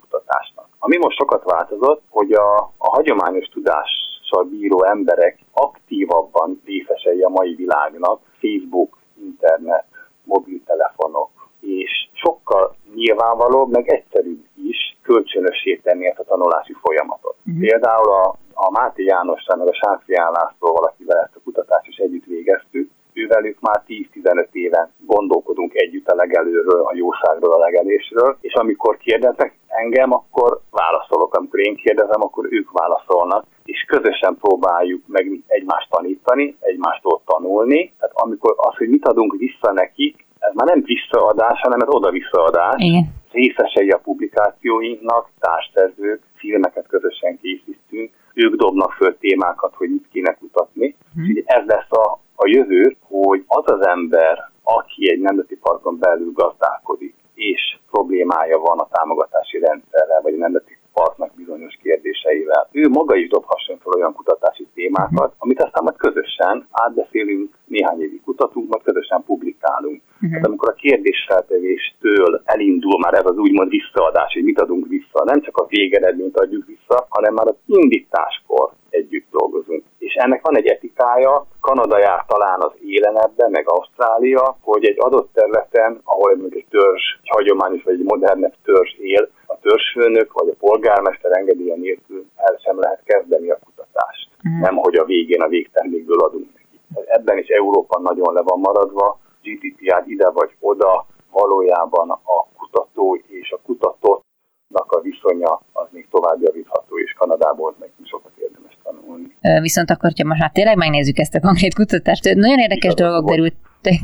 [0.87, 7.55] Ami most sokat változott, hogy a, a hagyományos tudással bíró emberek aktívabban részesei a mai
[7.55, 9.85] világnak, Facebook, internet,
[10.25, 17.37] mobiltelefonok, és sokkal nyilvánvalóbb, meg egyszerűbb is kölcsönössé tenni ezt a tanulási folyamatot.
[17.47, 17.61] Uh-huh.
[17.61, 22.25] Például a, a Máté Jánossal, meg a Sáfi Állászlóval, akivel ezt a kutatást is együtt
[22.25, 28.97] végeztük, ővelük már 10-15 éven gondolkodunk együtt a legelőről, a jóságról, a legelésről, és amikor
[28.97, 31.35] kérdeznek engem, akkor válaszolok.
[31.35, 37.93] Amikor én kérdezem, akkor ők válaszolnak, és közösen próbáljuk meg egymást tanítani, egymástól tanulni.
[37.99, 42.75] Tehát amikor az, hogy mit adunk vissza nekik, ez már nem visszaadás, hanem ez oda-visszaadás.
[42.77, 43.13] Igen.
[43.33, 50.97] Részesei a publikációinknak, társszerzők, filmeket közösen készítünk, ők dobnak föl témákat, hogy mit kéne kutatni.
[51.15, 51.23] Hmm.
[51.23, 56.33] Úgyhogy ez lesz a, a jövő, hogy az az ember, aki egy nemzeti parkon belül
[56.33, 62.69] gazdálkodik, és problémája van a támogatási rendszerrel, vagy a nemzeti parknak bizonyos kérdéseivel.
[62.73, 68.23] Ő maga is dobhasson fel olyan kutatási témákat, amit aztán majd közösen átbeszélünk, néhány évig
[68.25, 70.01] kutatunk, majd közösen publikálunk.
[70.15, 70.33] Uh-huh.
[70.33, 75.41] Hát amikor a kérdésfeltevéstől elindul már ez az úgymond visszaadás, hogy mit adunk vissza, nem
[75.41, 79.83] csak a végeredményt adjuk vissza, hanem már az indításkor együtt dolgozunk.
[79.99, 85.33] És ennek van egy etikája, Kanada jár talán az élenebben, meg Ausztrália, hogy egy adott
[85.33, 90.49] területen, ahol mondjuk egy törzs, egy hagyományos vagy egy modernebb törzs él, a törzsfőnök vagy
[90.49, 94.31] a polgármester engedélye nélkül el sem lehet kezdeni a kutatást.
[94.49, 94.61] Mm.
[94.61, 96.81] Nem, hogy a végén a végtermékből adunk neki.
[97.07, 103.51] Ebben is Európa nagyon le van maradva, GDPR ide vagy oda, valójában a kutató és
[103.51, 108.64] a kutatónak a viszonya az még tovább javítható, és Kanadából meg sokat érdemes
[108.95, 109.61] tanulni.
[109.61, 113.29] Viszont akkor, ha most már tényleg megnézzük ezt a konkrét kutatást, nagyon érdekes Igaz, dolgok
[113.29, 113.55] derült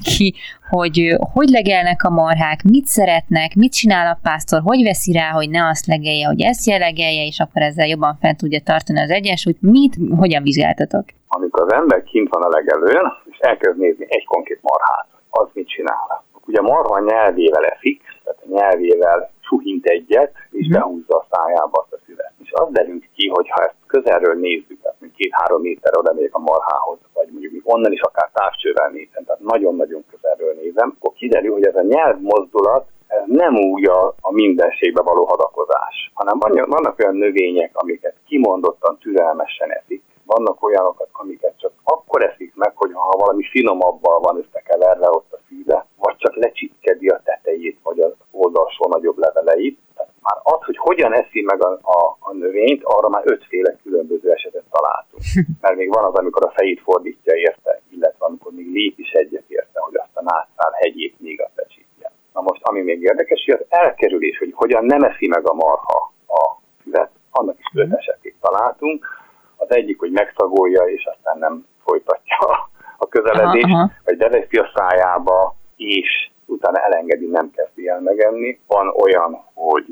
[0.03, 0.35] ki,
[0.71, 5.51] hogy hogy legelnek a marhák, mit szeretnek, mit csinál a pásztor, hogy veszi rá, hogy
[5.51, 9.61] ne azt legelje, hogy ezt jelegelje, és akkor ezzel jobban fent tudja tartani az egyensúlyt.
[9.61, 11.05] Mit, hogyan vizsgáltatok?
[11.29, 15.69] Amikor az ember kint van a legelőn, és elkezd nézni egy konkrét marhát, az mit
[15.69, 16.25] csinál?
[16.47, 20.79] Ugye a marha nyelvével eszik, tehát a nyelvével suhint egyet, és hmm.
[20.79, 22.30] behúzza a szájába azt a füvet.
[22.51, 26.39] És az derült ki, hogy ha ezt közelről nézzük, tehát két-három méter oda megyek a
[26.39, 31.67] marhához, vagy mondjuk onnan is akár távcsővel nézem, tehát nagyon-nagyon közelről nézem, akkor kiderül, hogy
[31.67, 37.71] ez a nyelvmozdulat ez nem úgy a, a mindenségbe való hadakozás, hanem vannak olyan növények,
[37.73, 44.21] amiket kimondottan türelmesen eszik, vannak olyanokat, amiket csak akkor eszik meg, hogy ha valami finomabbal
[44.21, 49.79] van összekeverve ott a szíve, vagy csak lecsitkedi a tetejét, vagy az oldalsó nagyobb leveleit.
[50.31, 54.65] Már az, hogy hogyan eszi meg a, a, a növényt, arra már ötféle különböző esetet
[54.71, 55.23] találtunk.
[55.61, 59.45] Mert még van az, amikor a fejét fordítja érte, illetve amikor még lép is egyet
[59.49, 62.13] érte, hogy azt a nátszál hegyét még a fecsítje.
[62.35, 66.13] Na most, ami még érdekes, hogy az elkerülés, hogy hogyan nem eszi meg a marha
[66.27, 69.07] a füvet, annak is öt esetét találtunk
[69.57, 72.39] az egyik, hogy megszagolja, és aztán nem folytatja
[72.97, 73.91] a közeledést, aha, aha.
[74.05, 78.61] vagy beveszi a szájába, és utána elengedi, nem kezdi el megenni.
[78.67, 79.87] Van olyan, hogy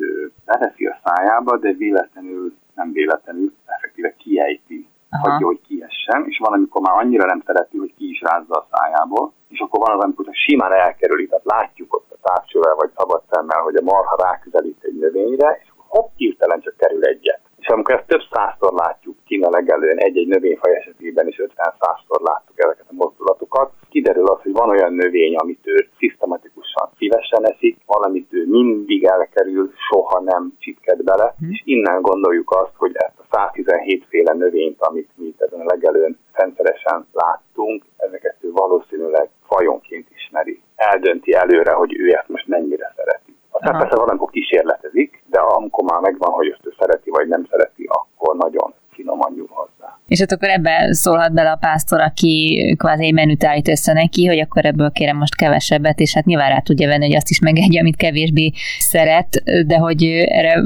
[0.44, 6.80] beveszi a szájába, de véletlenül, nem véletlenül, effektíve kiejti, hagyja, hogy kiessen, és van, amikor
[6.80, 10.26] már annyira nem szereti, hogy ki is rázza a szájából, és akkor van az, amikor
[10.30, 14.98] simán elkerüli, tehát látjuk ott a távcsővel vagy szabad szemmel, hogy a marha ráközelít egy
[14.98, 17.40] növényre, és hopp, hirtelen csak kerül egyet.
[17.56, 22.86] És amikor ezt több százszor látjuk a legelően, egy-egy növényfaj esetében is 50-százszor láttuk ezeket
[22.88, 26.47] a mozdulatokat, kiderül az, hogy van olyan növény, amit ő szisztematikusan
[26.98, 31.50] szívesen eszik, valamit ő mindig elkerül, soha nem csitked bele, hmm.
[31.50, 36.18] és innen gondoljuk azt, hogy ezt a 117 féle növényt, amit mi ezen a legelőn
[36.32, 40.62] rendszeresen láttunk, ezeket ő valószínűleg fajonként ismeri.
[40.76, 43.36] Eldönti előre, hogy ő ezt most mennyire szereti.
[43.50, 47.84] Aztán persze valamikor kísérletezik, de amikor már megvan, hogy ezt ő szereti vagy nem szereti,
[47.88, 49.97] akkor nagyon finoman nyúl hozzá.
[50.08, 52.30] És ott akkor ebben szólhat bele a pásztor, aki
[52.78, 56.50] kvázi egy menüt állít össze neki, hogy akkor ebből kérem most kevesebbet, és hát nyilván
[56.50, 60.02] rá tudja venni, hogy azt is megegye, amit kevésbé szeret, de hogy
[60.40, 60.62] erre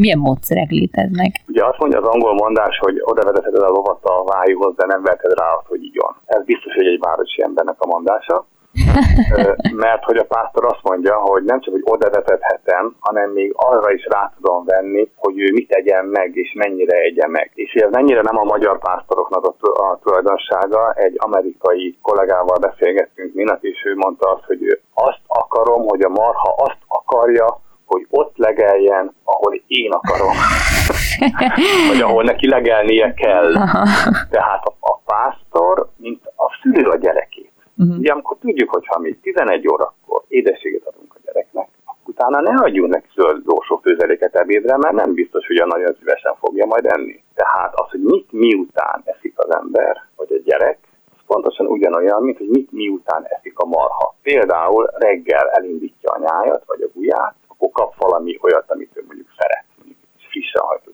[0.00, 1.30] milyen módszerek léteznek?
[1.48, 5.02] Ugye azt mondja az angol mondás, hogy oda vezeted a lovat a vájúhoz, de nem
[5.02, 6.14] veheted rá azt, hogy így van.
[6.26, 8.46] Ez biztos, hogy egy városi embernek a mondása.
[9.84, 13.92] Mert hogy a pásztor azt mondja, hogy nem csak, hogy oda vezethetem, hanem még arra
[13.92, 17.50] is rá tudom venni, hogy ő mit tegyen meg, és mennyire egye meg.
[17.54, 23.84] És ez mennyire nem a magyar pásztoroknak a, tulajdonsága, egy amerikai kollégával beszélgettünk minap, és
[23.84, 29.14] ő mondta azt, hogy ő azt akarom, hogy a marha azt akarja, hogy ott legeljen,
[29.24, 30.32] ahol én akarom.
[31.88, 33.54] vagy ahol neki legelnie kell.
[33.54, 33.86] Aha.
[34.30, 37.23] Tehát a, a pásztor, mint a szülő a gyerekét.
[37.76, 37.98] Uh-huh.
[37.98, 41.68] Ugye amikor tudjuk, hogy ha mi 11 órakor édességet adunk a gyereknek,
[42.06, 46.34] utána ne adjunk neki zöld dósó főzeléket ebédre, mert nem biztos, hogy a nagyon szívesen
[46.34, 47.24] fogja majd enni.
[47.34, 50.78] Tehát az, hogy mit miután eszik az ember, vagy a gyerek,
[51.16, 54.14] az pontosan ugyanolyan, mint hogy mit miután eszik a marha.
[54.22, 59.28] Például reggel elindítja a nyájat, vagy a gulyát, akkor kap valami olyat, amit ő mondjuk
[59.38, 59.64] szeret,
[60.30, 60.93] frissen hajtott.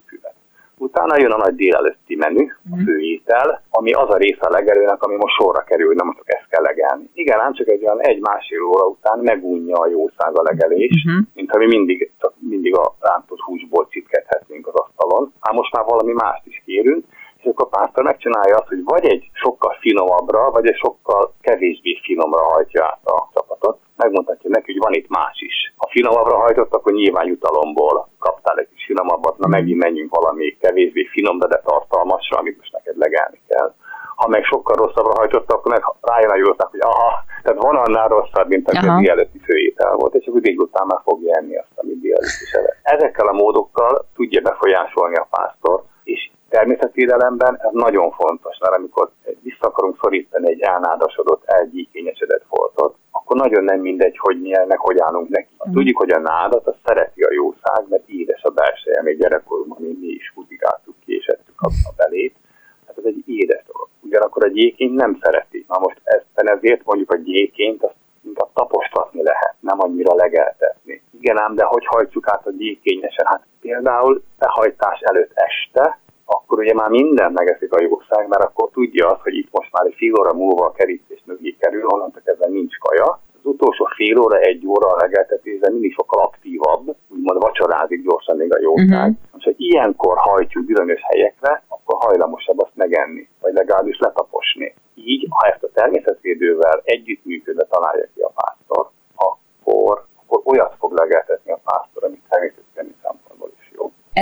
[0.90, 2.84] Utána jön a nagy délelőtti menü, a mhm.
[2.84, 6.48] főétel, ami az a része a legelőnek, ami most sorra kerül, hogy nem mondjuk ezt
[6.48, 7.10] kell legelni.
[7.14, 11.26] Igen, ám csak egy olyan egy-másfél óra után megunja a jószág a legelés, uh-huh.
[11.34, 15.32] mint ha mi mindig, csak mindig a rántott húsból csipkedhetnénk az asztalon.
[15.40, 17.04] Hát most már valami mást is kérünk,
[17.38, 22.00] és akkor a pásztor megcsinálja azt, hogy vagy egy sokkal finomabbra, vagy egy sokkal kevésbé
[22.02, 23.78] finomra hajtja át a csapatot.
[23.96, 25.59] Megmondhatja neki, hogy van itt más is.
[25.80, 31.04] Ha finomabbra hajtott, akkor nyilván jutalomból kaptál egy kis finomabbat, na megint menjünk valami kevésbé
[31.04, 33.74] finomra, de tartalmasra, amit most neked legelni kell.
[34.14, 38.08] Ha meg sokkal rosszabbra hajtott, akkor meg rájön a józnak, hogy aha, tehát van annál
[38.08, 42.42] rosszabb, mint a délelőtti főétel volt, és akkor délután már fogja enni azt, amit délelőtt
[42.42, 42.76] is evett.
[42.82, 49.10] Ezekkel a módokkal tudja befolyásolni a pásztor, és természetvédelemben ez nagyon fontos, mert amikor
[49.40, 55.00] vissza akarunk szorítani egy elnádasodott, elgyíkényesedett foltot, akkor nagyon nem mindegy, hogy mi ennek hogy
[55.00, 55.54] állunk neki.
[55.68, 55.72] Mm.
[55.72, 60.06] Tudjuk, hogy a nádat az szereti a jószág, mert édes a belseje, még gyerekkorunkban mi
[60.06, 62.34] is húzigáltuk ki és ettük a, a belét.
[62.80, 63.88] Tehát ez egy édes dolog.
[64.00, 65.64] Ugyanakkor a gyékény nem szereti.
[65.68, 71.02] Na most ezt, ezért mondjuk a gyékényt azt inkább tapostatni lehet, nem annyira legeltetni.
[71.20, 73.26] Igen ám, de hogy hajtsuk át a gyékényesen?
[73.26, 75.98] Hát például behajtás előtt este,
[76.36, 79.86] akkor ugye már minden megeszik a jószág, mert akkor tudja azt, hogy itt most már
[79.86, 83.20] egy fél óra múlva a kerítés mögé kerül, onnantól kezdve nincs kaja.
[83.38, 88.54] Az utolsó fél óra, egy óra a legeltetésben mindig sokkal aktívabb, úgymond vacsorázik gyorsan még
[88.54, 89.10] a jószág.
[89.10, 89.32] Uh-huh.
[89.32, 94.74] Most, ha ilyenkor hajtjuk bizonyos helyekre, akkor hajlamosabb azt megenni, vagy legalábbis letaposni.
[94.94, 101.52] Így, ha ezt a természetvédővel együttműködve találja ki a pásztor, akkor, akkor olyat fog legeltetni
[101.52, 103.19] a pásztor, amit jó.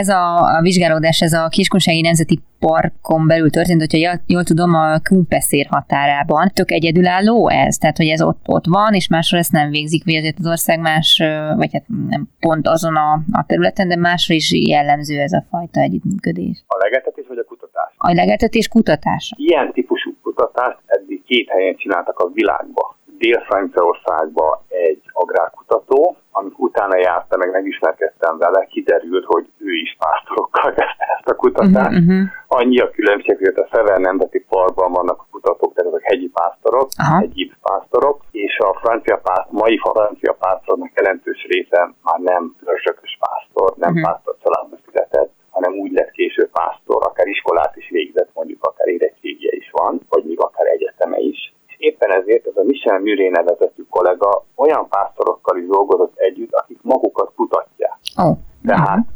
[0.02, 0.22] Ez a,
[0.56, 5.66] a vizsgálódás, ez a Kiskunsági Nemzeti Parkon belül történt, hogyha jól, jól tudom, a Kumpeszér
[5.70, 6.50] határában.
[6.54, 7.76] Tök egyedülálló ez?
[7.76, 10.80] Tehát, hogy ez ott, ott van, és máshol ezt nem végzik, vagy azért az ország
[10.80, 11.22] más,
[11.56, 15.80] vagy hát nem pont azon a, a területen, de másra is jellemző ez a fajta
[15.80, 16.64] együttműködés.
[16.66, 17.94] A legetetés vagy a kutatás?
[17.96, 19.36] A legetetés kutatása.
[19.38, 22.96] Ilyen típusú kutatást eddig két helyen csináltak a világban.
[23.18, 30.74] Dél-Franciaországban egy agrárkutató, amik utána járta, meg megismerkedtem vele, kiderült, hogy is pásztorokkal
[31.16, 31.98] ezt a kutatást.
[31.98, 32.28] Uh-huh, uh-huh.
[32.46, 36.88] Annyi a különbség, hogy a Szever Nemzeti Parkban vannak a kutatók, tehát azok hegyi pásztorok,
[36.98, 37.18] uh-huh.
[37.18, 43.68] hegyi pásztorok, és a francia pásztor, mai francia pásztornak jelentős része már nem törzsökös pásztor,
[43.76, 44.06] nem uh-huh.
[44.08, 49.50] pásztor családba született, hanem úgy lett késő pásztor, akár iskolát is végzett, mondjuk akár érettségje
[49.60, 54.44] is van, vagy még akár egyeteme is éppen ezért ez a Michel Muré nevezetű kollega
[54.54, 57.98] olyan pásztorokkal is dolgozott együtt, akik magukat kutatják.
[58.16, 58.36] Oh.
[58.66, 59.06] Tehát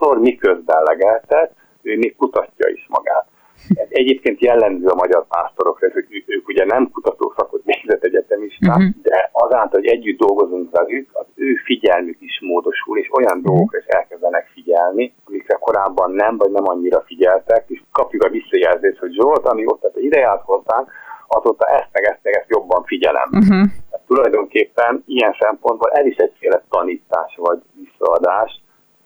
[0.00, 3.26] pásztor miközben legeltet, ő még kutatja is magát.
[3.68, 8.76] Ez egyébként jellemző a magyar pásztorokra, hogy ők, ők ugye nem kutató szakot végzett egyetemisták,
[8.76, 9.02] uh-huh.
[9.02, 13.46] de azáltal, hogy együtt dolgozunk velük, az ő figyelmük is módosul, és olyan uh-huh.
[13.46, 18.98] dolgokra is elkezdenek figyelni, amikre korábban nem, vagy nem annyira figyeltek, és kapjuk a visszajelzést,
[18.98, 20.90] hogy Zsolt, ami ott ide járt hozzánk,
[21.26, 23.28] azóta ezt meg ezt meg ezt jobban figyelem.
[23.32, 23.66] Uh-huh.
[23.90, 28.60] Tehát tulajdonképpen ilyen szempontból el is egyféle tanítás vagy visszaadás,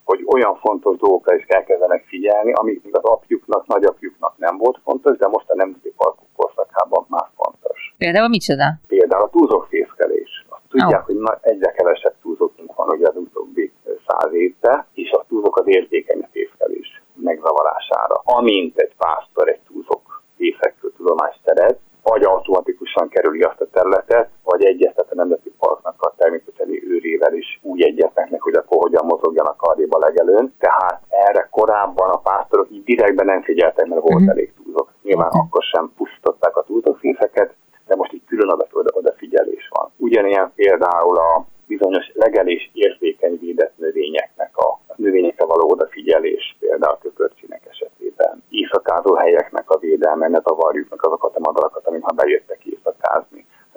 [0.05, 4.79] hogy olyan fontos dolgokra is kell kezdenek figyelni, amik még az apjuknak, nagyapjuknak nem volt
[4.83, 7.93] fontos, de most a nemzeti parkok korszakában már fontos.
[7.97, 8.67] Például micsoda?
[8.87, 10.45] Például a túlzókfészkelés.
[10.49, 11.05] Azt tudják, oh.
[11.05, 13.71] hogy egyre kevesebb túlzókunk van ugye az utóbbi
[14.07, 18.15] száz évben, és a túlzók az érzékeny a fészkelés megzavarására.
[18.23, 22.23] Amint egy pásztor egy túlzók fészekről tudomást szerez, vagy
[22.95, 27.81] automatikusan kerüli azt a területet, vagy egyeztet a Nemzeti Parknak a természeti őrével is úgy
[27.81, 30.53] egyeznek meg, hogy akkor hogyan mozogjanak arrébb a legelőn.
[30.59, 34.29] Tehát erre korábban a pásztorok így direktben nem figyeltek, mert volt uh-huh.
[34.29, 35.41] elég túlzott nyilván okay.
[35.41, 37.53] akkor sem pusztították a túltoxinszeket,
[37.87, 39.91] de most itt külön oda, oda, odafigyelés van.
[39.97, 47.61] Ugyanilyen például a bizonyos legelés érzékeny védett növényeknek a növényekre való odafigyelés, például a köpörcsinek
[47.69, 48.43] esetében.
[48.49, 52.74] Éjszakázó helyeknek a védelme, ne zavarjuk meg azokat a madarakat, amik ha bejöttek éjszakázni.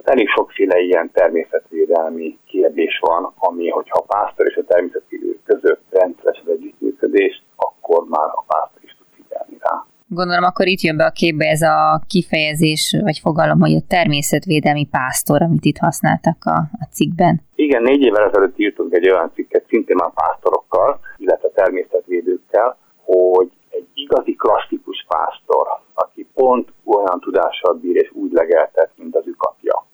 [0.08, 5.82] Hát elég sokféle ilyen természetvédelmi kérdés van, ami, hogyha a pásztor és a természetvédő között
[5.90, 9.86] rendszeres az együttműködés, akkor már a pásztor is tud figyelni rá.
[10.06, 14.86] Gondolom, akkor itt jön be a képbe ez a kifejezés, vagy fogalom, hogy a természetvédelmi
[14.86, 17.40] pásztor, amit itt használtak a, a cikkben.
[17.54, 23.88] Igen, négy évvel ezelőtt írtunk egy olyan cikket, szintén már pásztorokkal, illetve természetvédőkkel, hogy egy
[23.94, 29.16] igazi klasszikus pásztor, aki pont olyan tudással bír és úgy legeltet, mint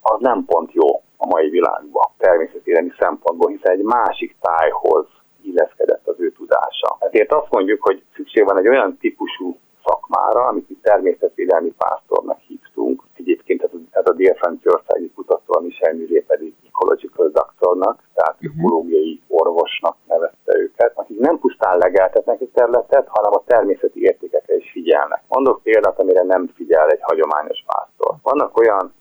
[0.07, 5.07] az nem pont jó a mai világban, természetvédelmi szempontból, hiszen egy másik tájhoz
[5.43, 6.97] illeszkedett az ő tudása.
[6.99, 13.03] Ezért azt mondjuk, hogy szükség van egy olyan típusú szakmára, amit mi természetvédelmi pásztornak hívtunk.
[13.15, 18.55] Egyébként ez a, ez a dél-franciaországi kutató, a Michel Muré pedig ecological doctornak, tehát uh-huh.
[18.59, 24.71] ökológiai orvosnak nevezte őket, akik nem pusztán legeltetnek egy területet, hanem a természeti értékekre is
[24.71, 25.23] figyelnek.
[25.29, 28.15] Mondok példát, amire nem figyel egy hagyományos pásztor.
[28.23, 28.93] Vannak olyan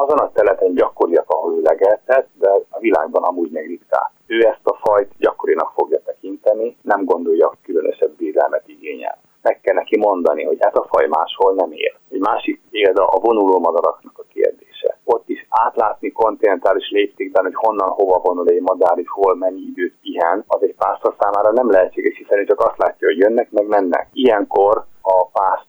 [0.00, 4.10] azon a területen gyakoriak, ahol ő legeltet, de a világban amúgy meg ritkák.
[4.26, 9.96] Ő ezt a fajt gyakorinak fogja tekinteni, nem gondolja különösebb védelmet igényel meg kell neki
[9.96, 11.94] mondani, hogy ez a faj máshol nem él.
[12.10, 14.98] Egy másik példa a vonuló madaraknak a kérdése.
[15.04, 19.94] Ott is átlátni kontinentális léptékben, hogy honnan hova vonul egy madár, és hol mennyi időt
[20.02, 23.66] pihen, az egy pásztor számára nem lehetséges, hiszen ő csak azt látja, hogy jönnek, meg
[23.66, 24.08] mennek.
[24.12, 25.67] Ilyenkor a pásztort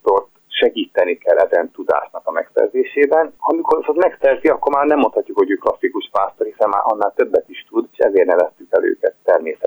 [0.59, 3.33] segíteni kell ezen tudásnak a megszerzésében.
[3.37, 7.49] Amikor az megszerzi, akkor már nem mondhatjuk, hogy ő klasszikus pásztor, hiszen már annál többet
[7.49, 9.58] is tud, és ezért neveztük el őket pásztornak.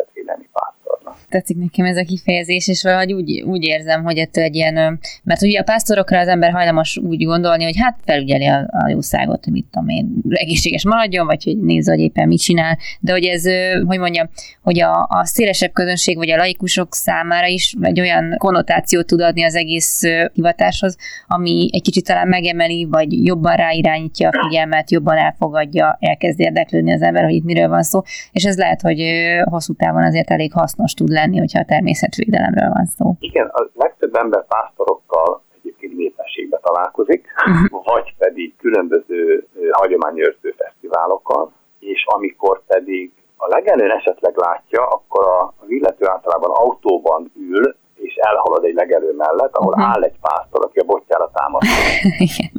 [1.33, 5.43] Tetszik nekem ez a kifejezés, és valahogy úgy, úgy érzem, hogy ettől egy ilyen, mert
[5.43, 9.67] ugye a pásztorokra az ember hajlamos úgy gondolni, hogy hát felügyeli a, a jószágot, mit
[9.71, 13.45] tudom én, egészséges maradjon, vagy hogy nézze, hogy éppen mit csinál, de hogy ez,
[13.87, 14.29] hogy mondjam,
[14.63, 19.45] hogy a, a szélesebb közönség, vagy a laikusok számára is egy olyan konnotációt tud adni
[19.45, 20.01] az egész
[20.33, 26.93] hivatáshoz, ami egy kicsit talán megemeli, vagy jobban ráirányítja a figyelmet, jobban elfogadja, elkezd érdeklődni
[26.93, 28.03] az ember, hogy itt miről van szó,
[28.33, 29.03] és ez lehet, hogy
[29.45, 33.15] hosszú távon azért elég hasznos tud lenni, hogyha a természetvédelemről van szó.
[33.19, 37.85] Igen, a legtöbb ember pásztorokkal egyébként népességbe találkozik, uh-huh.
[37.85, 45.25] vagy pedig különböző hagyományőrző fesztiválokkal, és amikor pedig a legelőn esetleg látja, akkor
[45.63, 49.89] az illető általában autóban ül, és elhalad egy legelő mellett, ahol uh-huh.
[49.89, 52.31] áll egy pásztor, aki a botjára támaszkodik.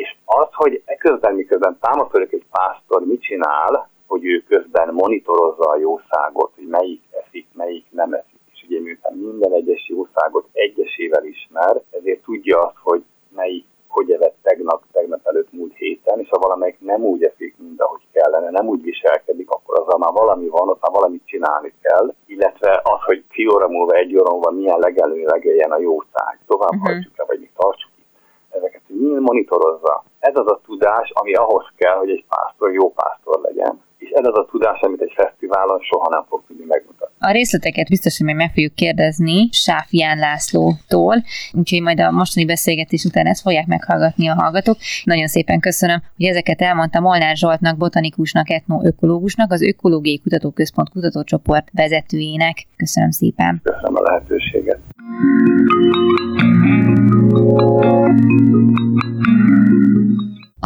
[0.00, 5.78] és az, hogy eközben, miközben támaszkodik egy pásztor, mit csinál, hogy ő közben monitorozza a
[5.78, 7.02] jószágot, hogy melyik
[7.32, 8.40] eszik, melyik nem eszik.
[8.52, 13.04] És ugye miután minden egyes jószágot egyesével ismer, ezért tudja azt, hogy
[13.34, 17.80] melyik hogy evett tegnap, tegnap előtt múlt héten, és ha valamelyik nem úgy eszik, mint
[17.80, 22.14] ahogy kellene, nem úgy viselkedik, akkor azzal már valami van, ott már valamit csinálni kell,
[22.26, 26.70] illetve az, hogy ki óra múlva, egy óra múlva milyen legelő legeljen a jószág, tovább
[26.70, 26.86] uh-huh.
[26.86, 28.14] hagyjuk-e, vagy mi tartsuk itt.
[28.50, 30.04] Ezeket mind monitorozza.
[30.18, 34.26] Ez az a tudás, ami ahhoz kell, hogy egy pásztor jó pásztor legyen és ez
[34.26, 37.14] az a tudás, amit egy fesztiválon soha nem fog tudni megmutatni.
[37.18, 41.16] A részleteket biztos, hogy még meg fogjuk kérdezni Sáfián Lászlótól,
[41.52, 44.76] úgyhogy majd a mostani beszélgetés után ezt fogják meghallgatni a hallgatók.
[45.04, 52.66] Nagyon szépen köszönöm, hogy ezeket elmondta Molnár Zsoltnak, botanikusnak, etnoökológusnak, az Ökológiai Kutatóközpont kutatócsoport vezetőjének.
[52.76, 53.60] Köszönöm szépen.
[53.62, 54.78] Köszönöm a lehetőséget.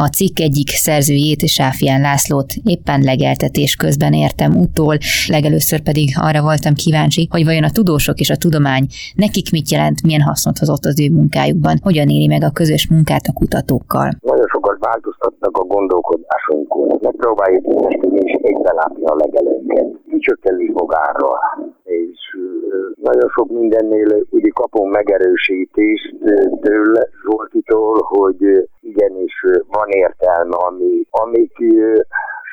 [0.05, 6.73] A cikk egyik szerzőjét, Sáfián Lászlót éppen legeltetés közben értem utól, legelőször pedig arra voltam
[6.73, 8.85] kíváncsi, hogy vajon a tudósok és a tudomány
[9.15, 13.25] nekik mit jelent, milyen hasznot hozott az ő munkájukban, hogyan éli meg a közös munkát
[13.27, 14.09] a kutatókkal.
[14.21, 16.99] Nagyon sokat változtatnak a gondolkodásunkon.
[17.01, 19.87] Megpróbáljuk ezt is egybe látni a legelőnket.
[20.09, 21.39] Kicsökkenni magáról
[22.95, 26.15] nagyon sok mindennél ugye kapunk megerősítést
[26.61, 31.53] tőle, Zsoltitól, hogy igenis van értelme, ami, amik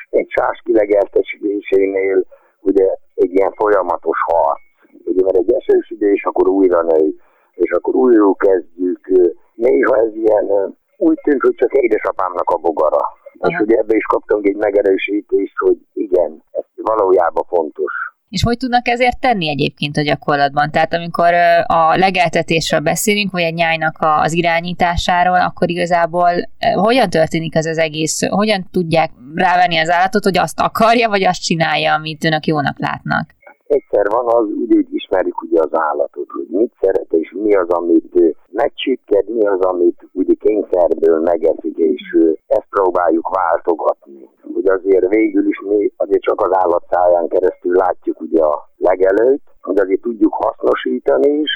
[0.09, 2.25] egy sás kilegeltetésénél
[2.61, 4.59] ugye egy ilyen folyamatos harc.
[5.05, 7.15] Ugye mert egy esős idő, és akkor újra nő,
[7.51, 9.07] és akkor újra kezdjük.
[9.55, 13.03] Néha ez ilyen úgy tűnt, hogy csak édesapámnak a bogara.
[13.47, 17.93] És ugye ebbe is kaptunk egy megerősítést, hogy igen, ez valójában fontos.
[18.29, 20.71] És hogy tudnak ezért tenni egyébként a gyakorlatban?
[20.71, 21.33] Tehát amikor
[21.65, 26.29] a legeltetésről beszélünk, vagy egy nyájnak az irányításáról, akkor igazából
[26.75, 28.27] hogyan történik ez az egész?
[28.29, 33.33] Hogyan tudják rávenni az állatot, hogy azt akarja, vagy azt csinálja, amit önök jónak látnak?
[33.67, 38.13] Egyszer van az, úgy ismerjük ugye az állatot, hogy mit szeret, és mi az, amit
[38.51, 42.01] megcsípkedni az, amit ugye kényszerből megeszik, és
[42.47, 44.24] ezt próbáljuk váltogatni.
[44.65, 49.79] Hogy azért végül is mi azért csak az állatszáján keresztül látjuk ugye a legelőt, hogy
[49.79, 51.51] azért tudjuk hasznosítani is,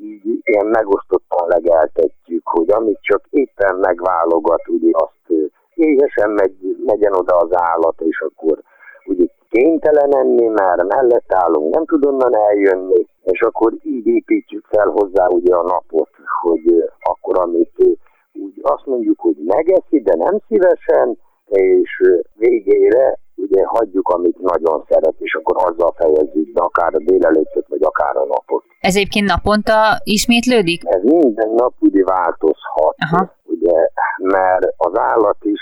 [0.00, 7.36] így ilyen megosztottan legeltetjük, hogy amit csak éppen megválogat, ugye azt éhesen megy, megyen oda
[7.36, 8.62] az állat, és akkor
[9.04, 14.86] ugye kénytelen enni, mert mellett állunk, nem tud onnan eljönni, és akkor így építjük fel
[14.86, 16.10] hozzá ugye a napot,
[16.40, 18.00] hogy akkor amit
[18.32, 21.18] úgy azt mondjuk, hogy megeszi, de nem szívesen,
[21.48, 21.90] és
[22.34, 27.82] végére ugye hagyjuk, amit nagyon szeret, és akkor azzal fejezzük be akár a délelőttöt, vagy
[27.82, 28.64] akár a napot.
[28.80, 30.82] Ez egyébként naponta ismétlődik?
[30.84, 33.34] Ez minden nap ugye változhat, Aha.
[33.44, 33.88] ugye,
[34.22, 35.60] mert az állat is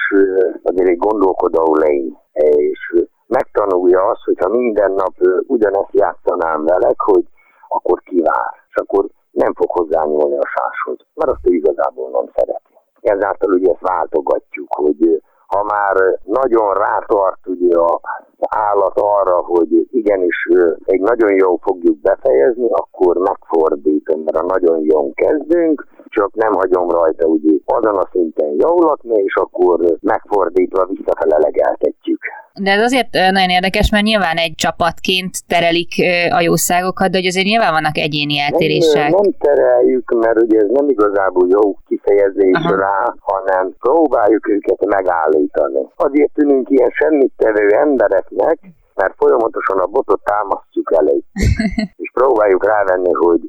[0.62, 2.94] azért egy gondolkodó lény, és
[3.26, 5.14] megtanulja azt, hogyha minden nap
[5.46, 7.24] ugyanezt játszanám velek, hogy
[7.68, 12.72] akkor kivár, és akkor nem fog hozzányúlni a sáshoz, mert azt ő igazából nem szereti.
[13.00, 15.22] Ezáltal ugye ezt váltogatjuk, hogy
[15.54, 18.00] ha már nagyon rátart ugye a
[18.48, 20.48] állat arra, hogy igenis
[20.84, 26.88] egy nagyon jó fogjuk befejezni, akkor megfordítom, mert a nagyon jó kezdünk, csak nem hagyom
[26.88, 32.20] rajta ugye azon a szinten lakni, és akkor megfordítva visszafele legeltetjük.
[32.60, 35.92] De ez azért nagyon érdekes, mert nyilván egy csapatként terelik
[36.38, 39.10] a jószágokat, de hogy azért nyilván vannak egyéni eltérések.
[39.10, 42.76] Nem, nem tereljük, mert ugye ez nem igazából jó kifejezés Aha.
[42.76, 45.82] rá, hanem próbáljuk őket megállítani.
[45.96, 48.58] Azért tűnünk ilyen semmit tevő embereknek,
[48.94, 51.22] mert folyamatosan a botot támasztjuk elé,
[52.02, 53.40] és próbáljuk rávenni, hogy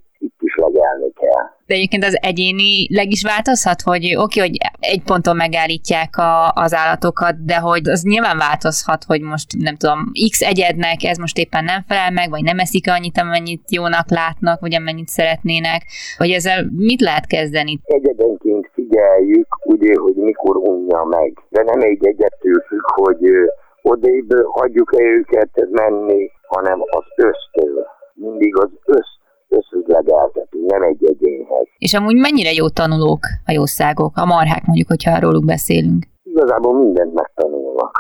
[0.56, 1.44] itt is legelni kell.
[1.66, 6.74] De egyébként az egyénileg is változhat, hogy oké, okay, hogy egy ponton megállítják a, az
[6.74, 10.00] állatokat, de hogy az nyilván változhat, hogy most nem tudom,
[10.30, 14.60] X egyednek ez most éppen nem felel meg, vagy nem eszik annyit, amennyit jónak látnak,
[14.60, 15.82] vagy amennyit szeretnének,
[16.18, 17.80] hogy ezzel mit lehet kezdeni?
[17.84, 23.24] Egyedenként figyeljük, ugye, hogy mikor unja meg, de nem egy egyettől függ, hogy
[23.82, 27.86] odébb hagyjuk-e őket menni, hanem az ösztől.
[28.14, 29.25] Mindig az öszt
[29.60, 31.68] összüzlegeltetünk, nem egy egyénhez.
[31.78, 36.06] És amúgy mennyire jó tanulók a jószágok, a marhák mondjuk, hogyha róluk beszélünk?
[36.24, 37.96] Igazából mindent megtanulnak.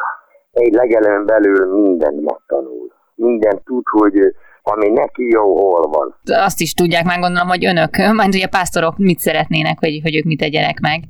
[0.51, 2.91] Egy legelőn belül mindent megtanul.
[3.15, 4.15] Mindent tud, hogy
[4.63, 6.15] ami neki jó, hol van.
[6.23, 10.15] Azt is tudják már gondolom, hogy önök, majd ugye a pásztorok mit szeretnének, hogy, hogy
[10.15, 11.03] ők mit tegyenek meg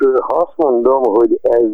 [0.00, 1.70] ha azt mondom, hogy ez,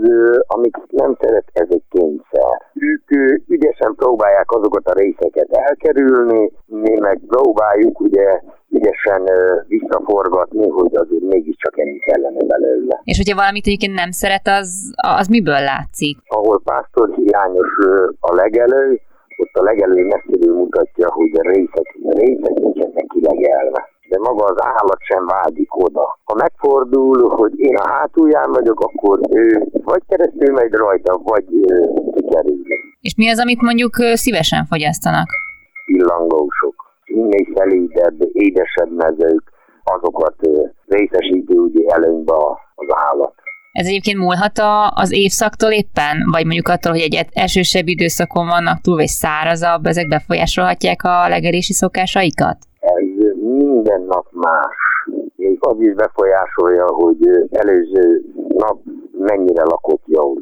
[0.47, 2.55] amit nem szeret, ez egy kényszer.
[2.74, 3.11] Ők
[3.49, 9.22] ügyesen próbálják azokat a részeket elkerülni, mi meg próbáljuk ugye ügyesen
[9.66, 13.01] visszaforgatni, hogy azért mégiscsak enni kellene belőle.
[13.05, 16.18] És hogyha valamit egyébként nem szeret, az, az miből látszik?
[16.29, 17.72] Ahol pásztor hiányos
[18.20, 19.01] a legelő,
[19.43, 24.62] ott a legelő messziről mutatja, hogy a részek, a részek nincsenek kilegelve de maga az
[24.62, 26.18] állat sem vágyik oda.
[26.24, 26.35] Ha
[26.91, 31.45] megfordul, hogy én a hátulján vagyok, akkor ő vagy keresztül megy rajta, vagy
[32.14, 32.59] kikerül.
[33.01, 35.26] És mi az, amit mondjuk szívesen fogyasztanak?
[35.87, 36.74] Pillangósok.
[37.05, 39.43] Minél szelídebb, édesebb mezők,
[39.84, 40.34] azokat
[40.87, 42.34] részesíti ugye előnybe
[42.74, 43.34] az állat.
[43.72, 44.61] Ez egyébként múlhat
[44.95, 46.16] az évszaktól éppen?
[46.30, 51.72] Vagy mondjuk attól, hogy egy esősebb időszakon vannak túl, vagy szárazabb, ezek befolyásolhatják a legelési
[51.72, 52.59] szokásaikat?
[53.59, 54.76] minden nap más.
[55.68, 57.18] Az is befolyásolja, hogy
[57.50, 58.78] előző nap
[59.18, 60.36] mennyire lakott jól.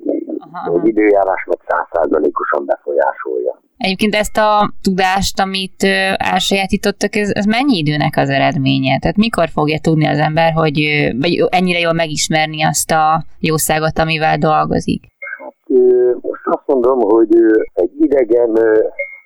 [0.72, 3.62] Az időjárás meg százszázalékosan befolyásolja.
[3.76, 5.82] Egyébként ezt a tudást, amit
[6.16, 8.98] elsajátítottak, ez, ez mennyi időnek az eredménye?
[8.98, 10.78] Tehát mikor fogja tudni az ember, hogy
[11.20, 15.02] vagy ennyire jól megismerni azt a jószágot, amivel dolgozik?
[15.38, 15.78] Hát
[16.20, 17.36] most azt mondom, hogy
[17.72, 18.50] egy idegen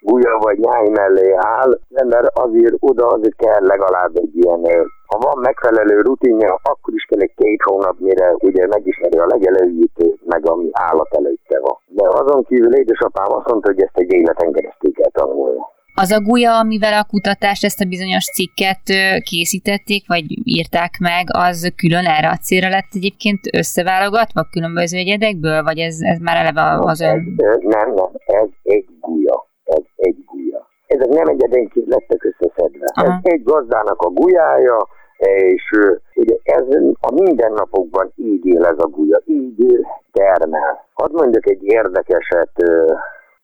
[0.01, 4.61] gulya vagy nyáj mellé áll, mert azért oda azért kell legalább egy ilyen,
[5.07, 10.25] ha van megfelelő rutinja, akkor is kell egy két hónap, mire ugye megismeri a legelőjét,
[10.25, 11.77] meg ami állat előtte van.
[11.87, 15.61] De azon kívül édesapám azt mondta, hogy ezt egy életen keresztül kell tanulni.
[15.95, 18.83] Az a gulya, amivel a kutatást, ezt a bizonyos cikket
[19.23, 25.79] készítették, vagy írták meg, az külön erre a célra lett egyébként összeválogatva különböző egyedekből, vagy
[25.79, 27.35] ez, ez már eleve az ön...
[27.37, 30.67] Ez, nem, nem, ez egy gulya ez egy gulya.
[30.87, 32.87] Ezek nem egyedenként lettek összeszedve.
[32.95, 33.13] Aha.
[33.13, 34.87] Ez egy gazdának a gulyája,
[35.19, 35.71] és
[36.15, 36.65] ugye ez
[37.01, 40.87] a mindennapokban így él ez a gulya, így termel.
[40.93, 42.53] Hadd mondjak egy érdekeset,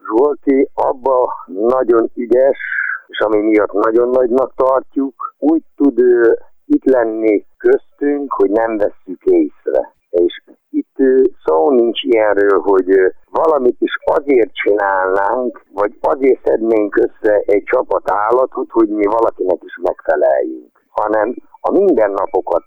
[0.06, 2.58] Zsolti abba nagyon ügyes,
[3.06, 5.98] és ami miatt nagyon nagynak tartjuk, úgy tud
[6.66, 9.93] itt lenni köztünk, hogy nem vesszük észre.
[11.44, 12.88] Szó nincs ilyenről, hogy
[13.30, 19.78] valamit is azért csinálnánk, vagy azért szednénk össze egy csapat állatot, hogy mi valakinek is
[19.82, 22.64] megfeleljünk hanem a mindennapokat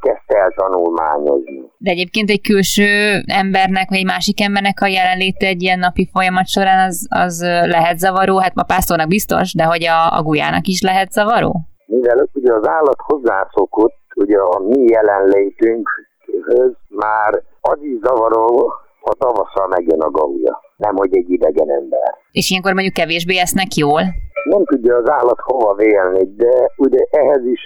[0.00, 1.70] kezdte el tanulmányozni.
[1.78, 6.46] De egyébként egy külső embernek, vagy egy másik embernek a jelenléte egy ilyen napi folyamat
[6.46, 8.38] során az, az lehet zavaró?
[8.38, 11.60] Hát ma pásztornak biztos, de hogy a, a gulyának is lehet zavaró?
[11.86, 19.66] Mivel ugye az állat hozzászokott, ugye a mi jelenlétünkhöz már az is zavaró, ha tavasszal
[19.68, 22.14] megjön a gauja, nem hogy egy idegen ember.
[22.30, 24.02] És ilyenkor mondjuk kevésbé esznek jól?
[24.44, 27.62] Nem tudja az állat hova vélni, de ugye ehhez is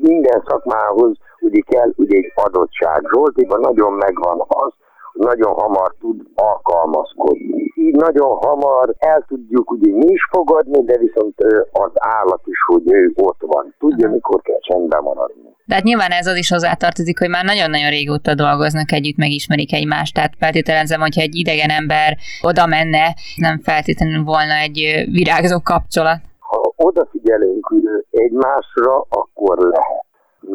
[0.00, 3.00] minden szakmához ugye kell ugye egy adottság.
[3.14, 4.72] Zsoltiban nagyon megvan az,
[5.16, 7.72] nagyon hamar tud alkalmazkodni.
[7.74, 11.34] Így nagyon hamar el tudjuk ugye mi is fogadni, de viszont
[11.72, 13.74] az állat is, hogy ő ott van.
[13.78, 15.54] Tudja, mikor kell csendben maradni.
[15.64, 20.14] De hát nyilván ez az is hozzátartozik, hogy már nagyon-nagyon régóta dolgoznak együtt, megismerik egymást.
[20.14, 24.78] Tehát feltételezem, hogyha egy idegen ember oda menne, nem feltétlenül volna egy
[25.12, 26.20] virágzó kapcsolat.
[26.38, 27.74] Ha odafigyelünk
[28.10, 30.05] egymásra, akkor lehet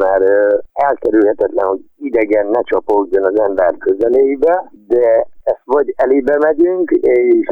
[0.02, 0.24] mert
[0.74, 7.48] elkerülhetetlen, hogy idegen ne csapódjon az ember közelébe, de ezt vagy elébe megyünk, és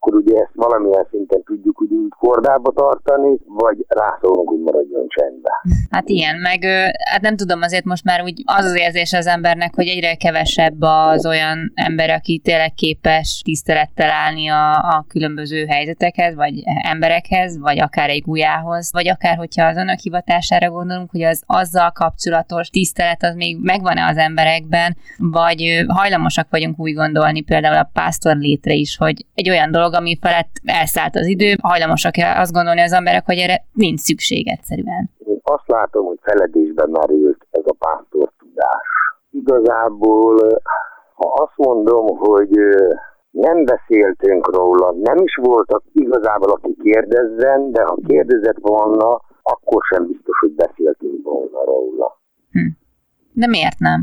[0.00, 5.52] akkor ugye ezt valamilyen szinten tudjuk úgy, kordába tartani, vagy rászólunk, hogy maradjon csendben.
[5.90, 6.64] Hát ilyen, meg
[7.10, 10.80] hát nem tudom, azért most már úgy az az érzés az embernek, hogy egyre kevesebb
[10.80, 17.80] az olyan ember, aki tényleg képes tisztelettel állni a, a különböző helyzetekhez, vagy emberekhez, vagy
[17.80, 23.22] akár egy gulyához, vagy akár, hogyha az önök hivatására gondolunk, hogy az azzal kapcsolatos tisztelet
[23.22, 28.96] az még megvan-e az emberekben, vagy hajlamosak vagyunk úgy gondolni például a pásztor létre is,
[28.96, 33.26] hogy egy olyan olyan dolog, ami felett elszállt az idő, hajlamosak azt gondolni az emberek,
[33.26, 35.10] hogy erre nincs szükség egyszerűen.
[35.26, 38.88] Én azt látom, hogy feledésben merült ez a pásztor tudás.
[39.30, 40.60] Igazából,
[41.14, 42.50] ha azt mondom, hogy
[43.30, 50.06] nem beszéltünk róla, nem is voltak igazából, aki kérdezzen, de ha kérdezett volna, akkor sem
[50.06, 52.20] biztos, hogy beszéltünk volna róla.
[52.50, 52.68] Hm.
[53.32, 54.00] De miért nem?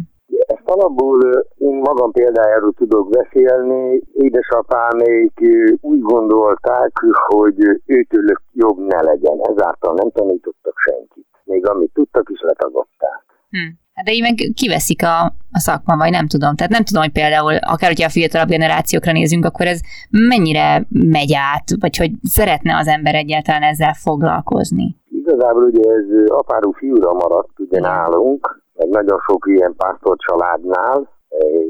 [0.70, 4.01] Alapból én magam példájáról tudok beszélni.
[4.13, 5.34] Édesapámék
[5.82, 6.91] úgy gondolták,
[7.28, 7.55] hogy
[7.86, 9.39] őtőlük jobb ne legyen.
[9.41, 11.28] Ezáltal nem tanítottak senkit.
[11.43, 13.24] Még amit tudtak is letagadták.
[13.49, 13.57] Hm.
[13.93, 16.55] Hát de így meg kiveszik a, a szakma, vagy nem tudom.
[16.55, 21.34] Tehát nem tudom, hogy például, akár hogyha a fiatalabb generációkra nézünk, akkor ez mennyire megy
[21.53, 24.95] át, vagy hogy szeretne az ember egyáltalán ezzel foglalkozni.
[25.09, 31.09] Igazából ugye ez apárú fiúra maradt ugye nálunk, meg nagyon sok ilyen pásztor családnál,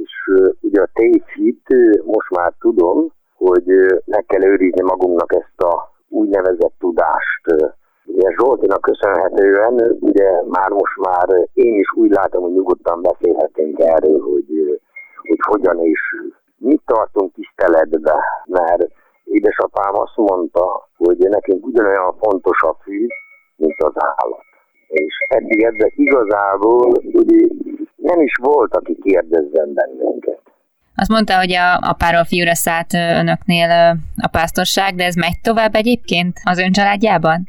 [0.04, 0.12] és
[0.62, 1.68] ugye a tévhit,
[2.06, 3.66] most már tudom, hogy
[4.06, 7.42] meg kell őrizni magunknak ezt a úgynevezett tudást.
[8.06, 14.20] Ugye Zsoltinak köszönhetően, ugye már most már én is úgy látom, hogy nyugodtan beszélhetünk erről,
[14.20, 14.82] hogy,
[15.28, 16.00] hogy hogyan és
[16.58, 18.88] mit tartunk tiszteletbe, mert
[19.24, 23.08] édesapám azt mondta, hogy nekünk ugyanolyan fontos a fű,
[23.56, 24.48] mint az állat
[24.88, 27.02] és eddig ebben igazából
[27.96, 30.42] nem is volt, aki kérdezzen bennünket.
[30.96, 36.38] Azt mondta, hogy a apáról fiúra szállt önöknél a pásztorság, de ez megy tovább egyébként
[36.44, 37.48] az ön családjában?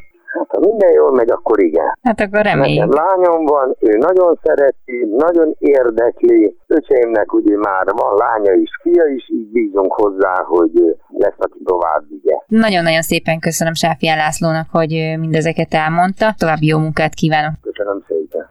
[0.69, 1.99] Minden jól megy, akkor igen.
[2.03, 2.85] Hát akkor reméljük.
[2.85, 6.57] Nekem lányom van, ő nagyon szereti, nagyon érdekli.
[6.67, 12.03] Öcseimnek ugye már van lánya is, fia is, így bízunk hozzá, hogy lesz, aki tovább
[12.09, 12.37] vigye.
[12.47, 16.35] Nagyon-nagyon szépen köszönöm Sáfián Lászlónak, hogy mindezeket elmondta.
[16.39, 17.53] További jó munkát kívánok.
[17.63, 18.47] Köszönöm szépen.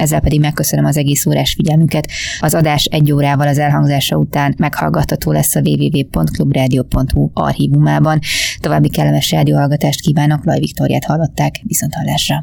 [0.00, 2.08] Ezzel pedig megköszönöm az egész órás figyelmüket.
[2.40, 8.18] Az adás egy órával az elhangzása után meghallgatható lesz a www.clubradio.hu archívumában.
[8.60, 12.38] További kellemes rádióhallgatást kívánok, Laj Viktoriát hallották, viszont hallásra.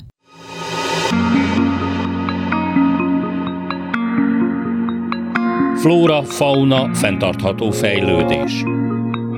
[5.76, 8.64] Flóra, fauna, fenntartható fejlődés.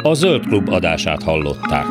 [0.04, 1.88] A Zöld Klub adását hallották.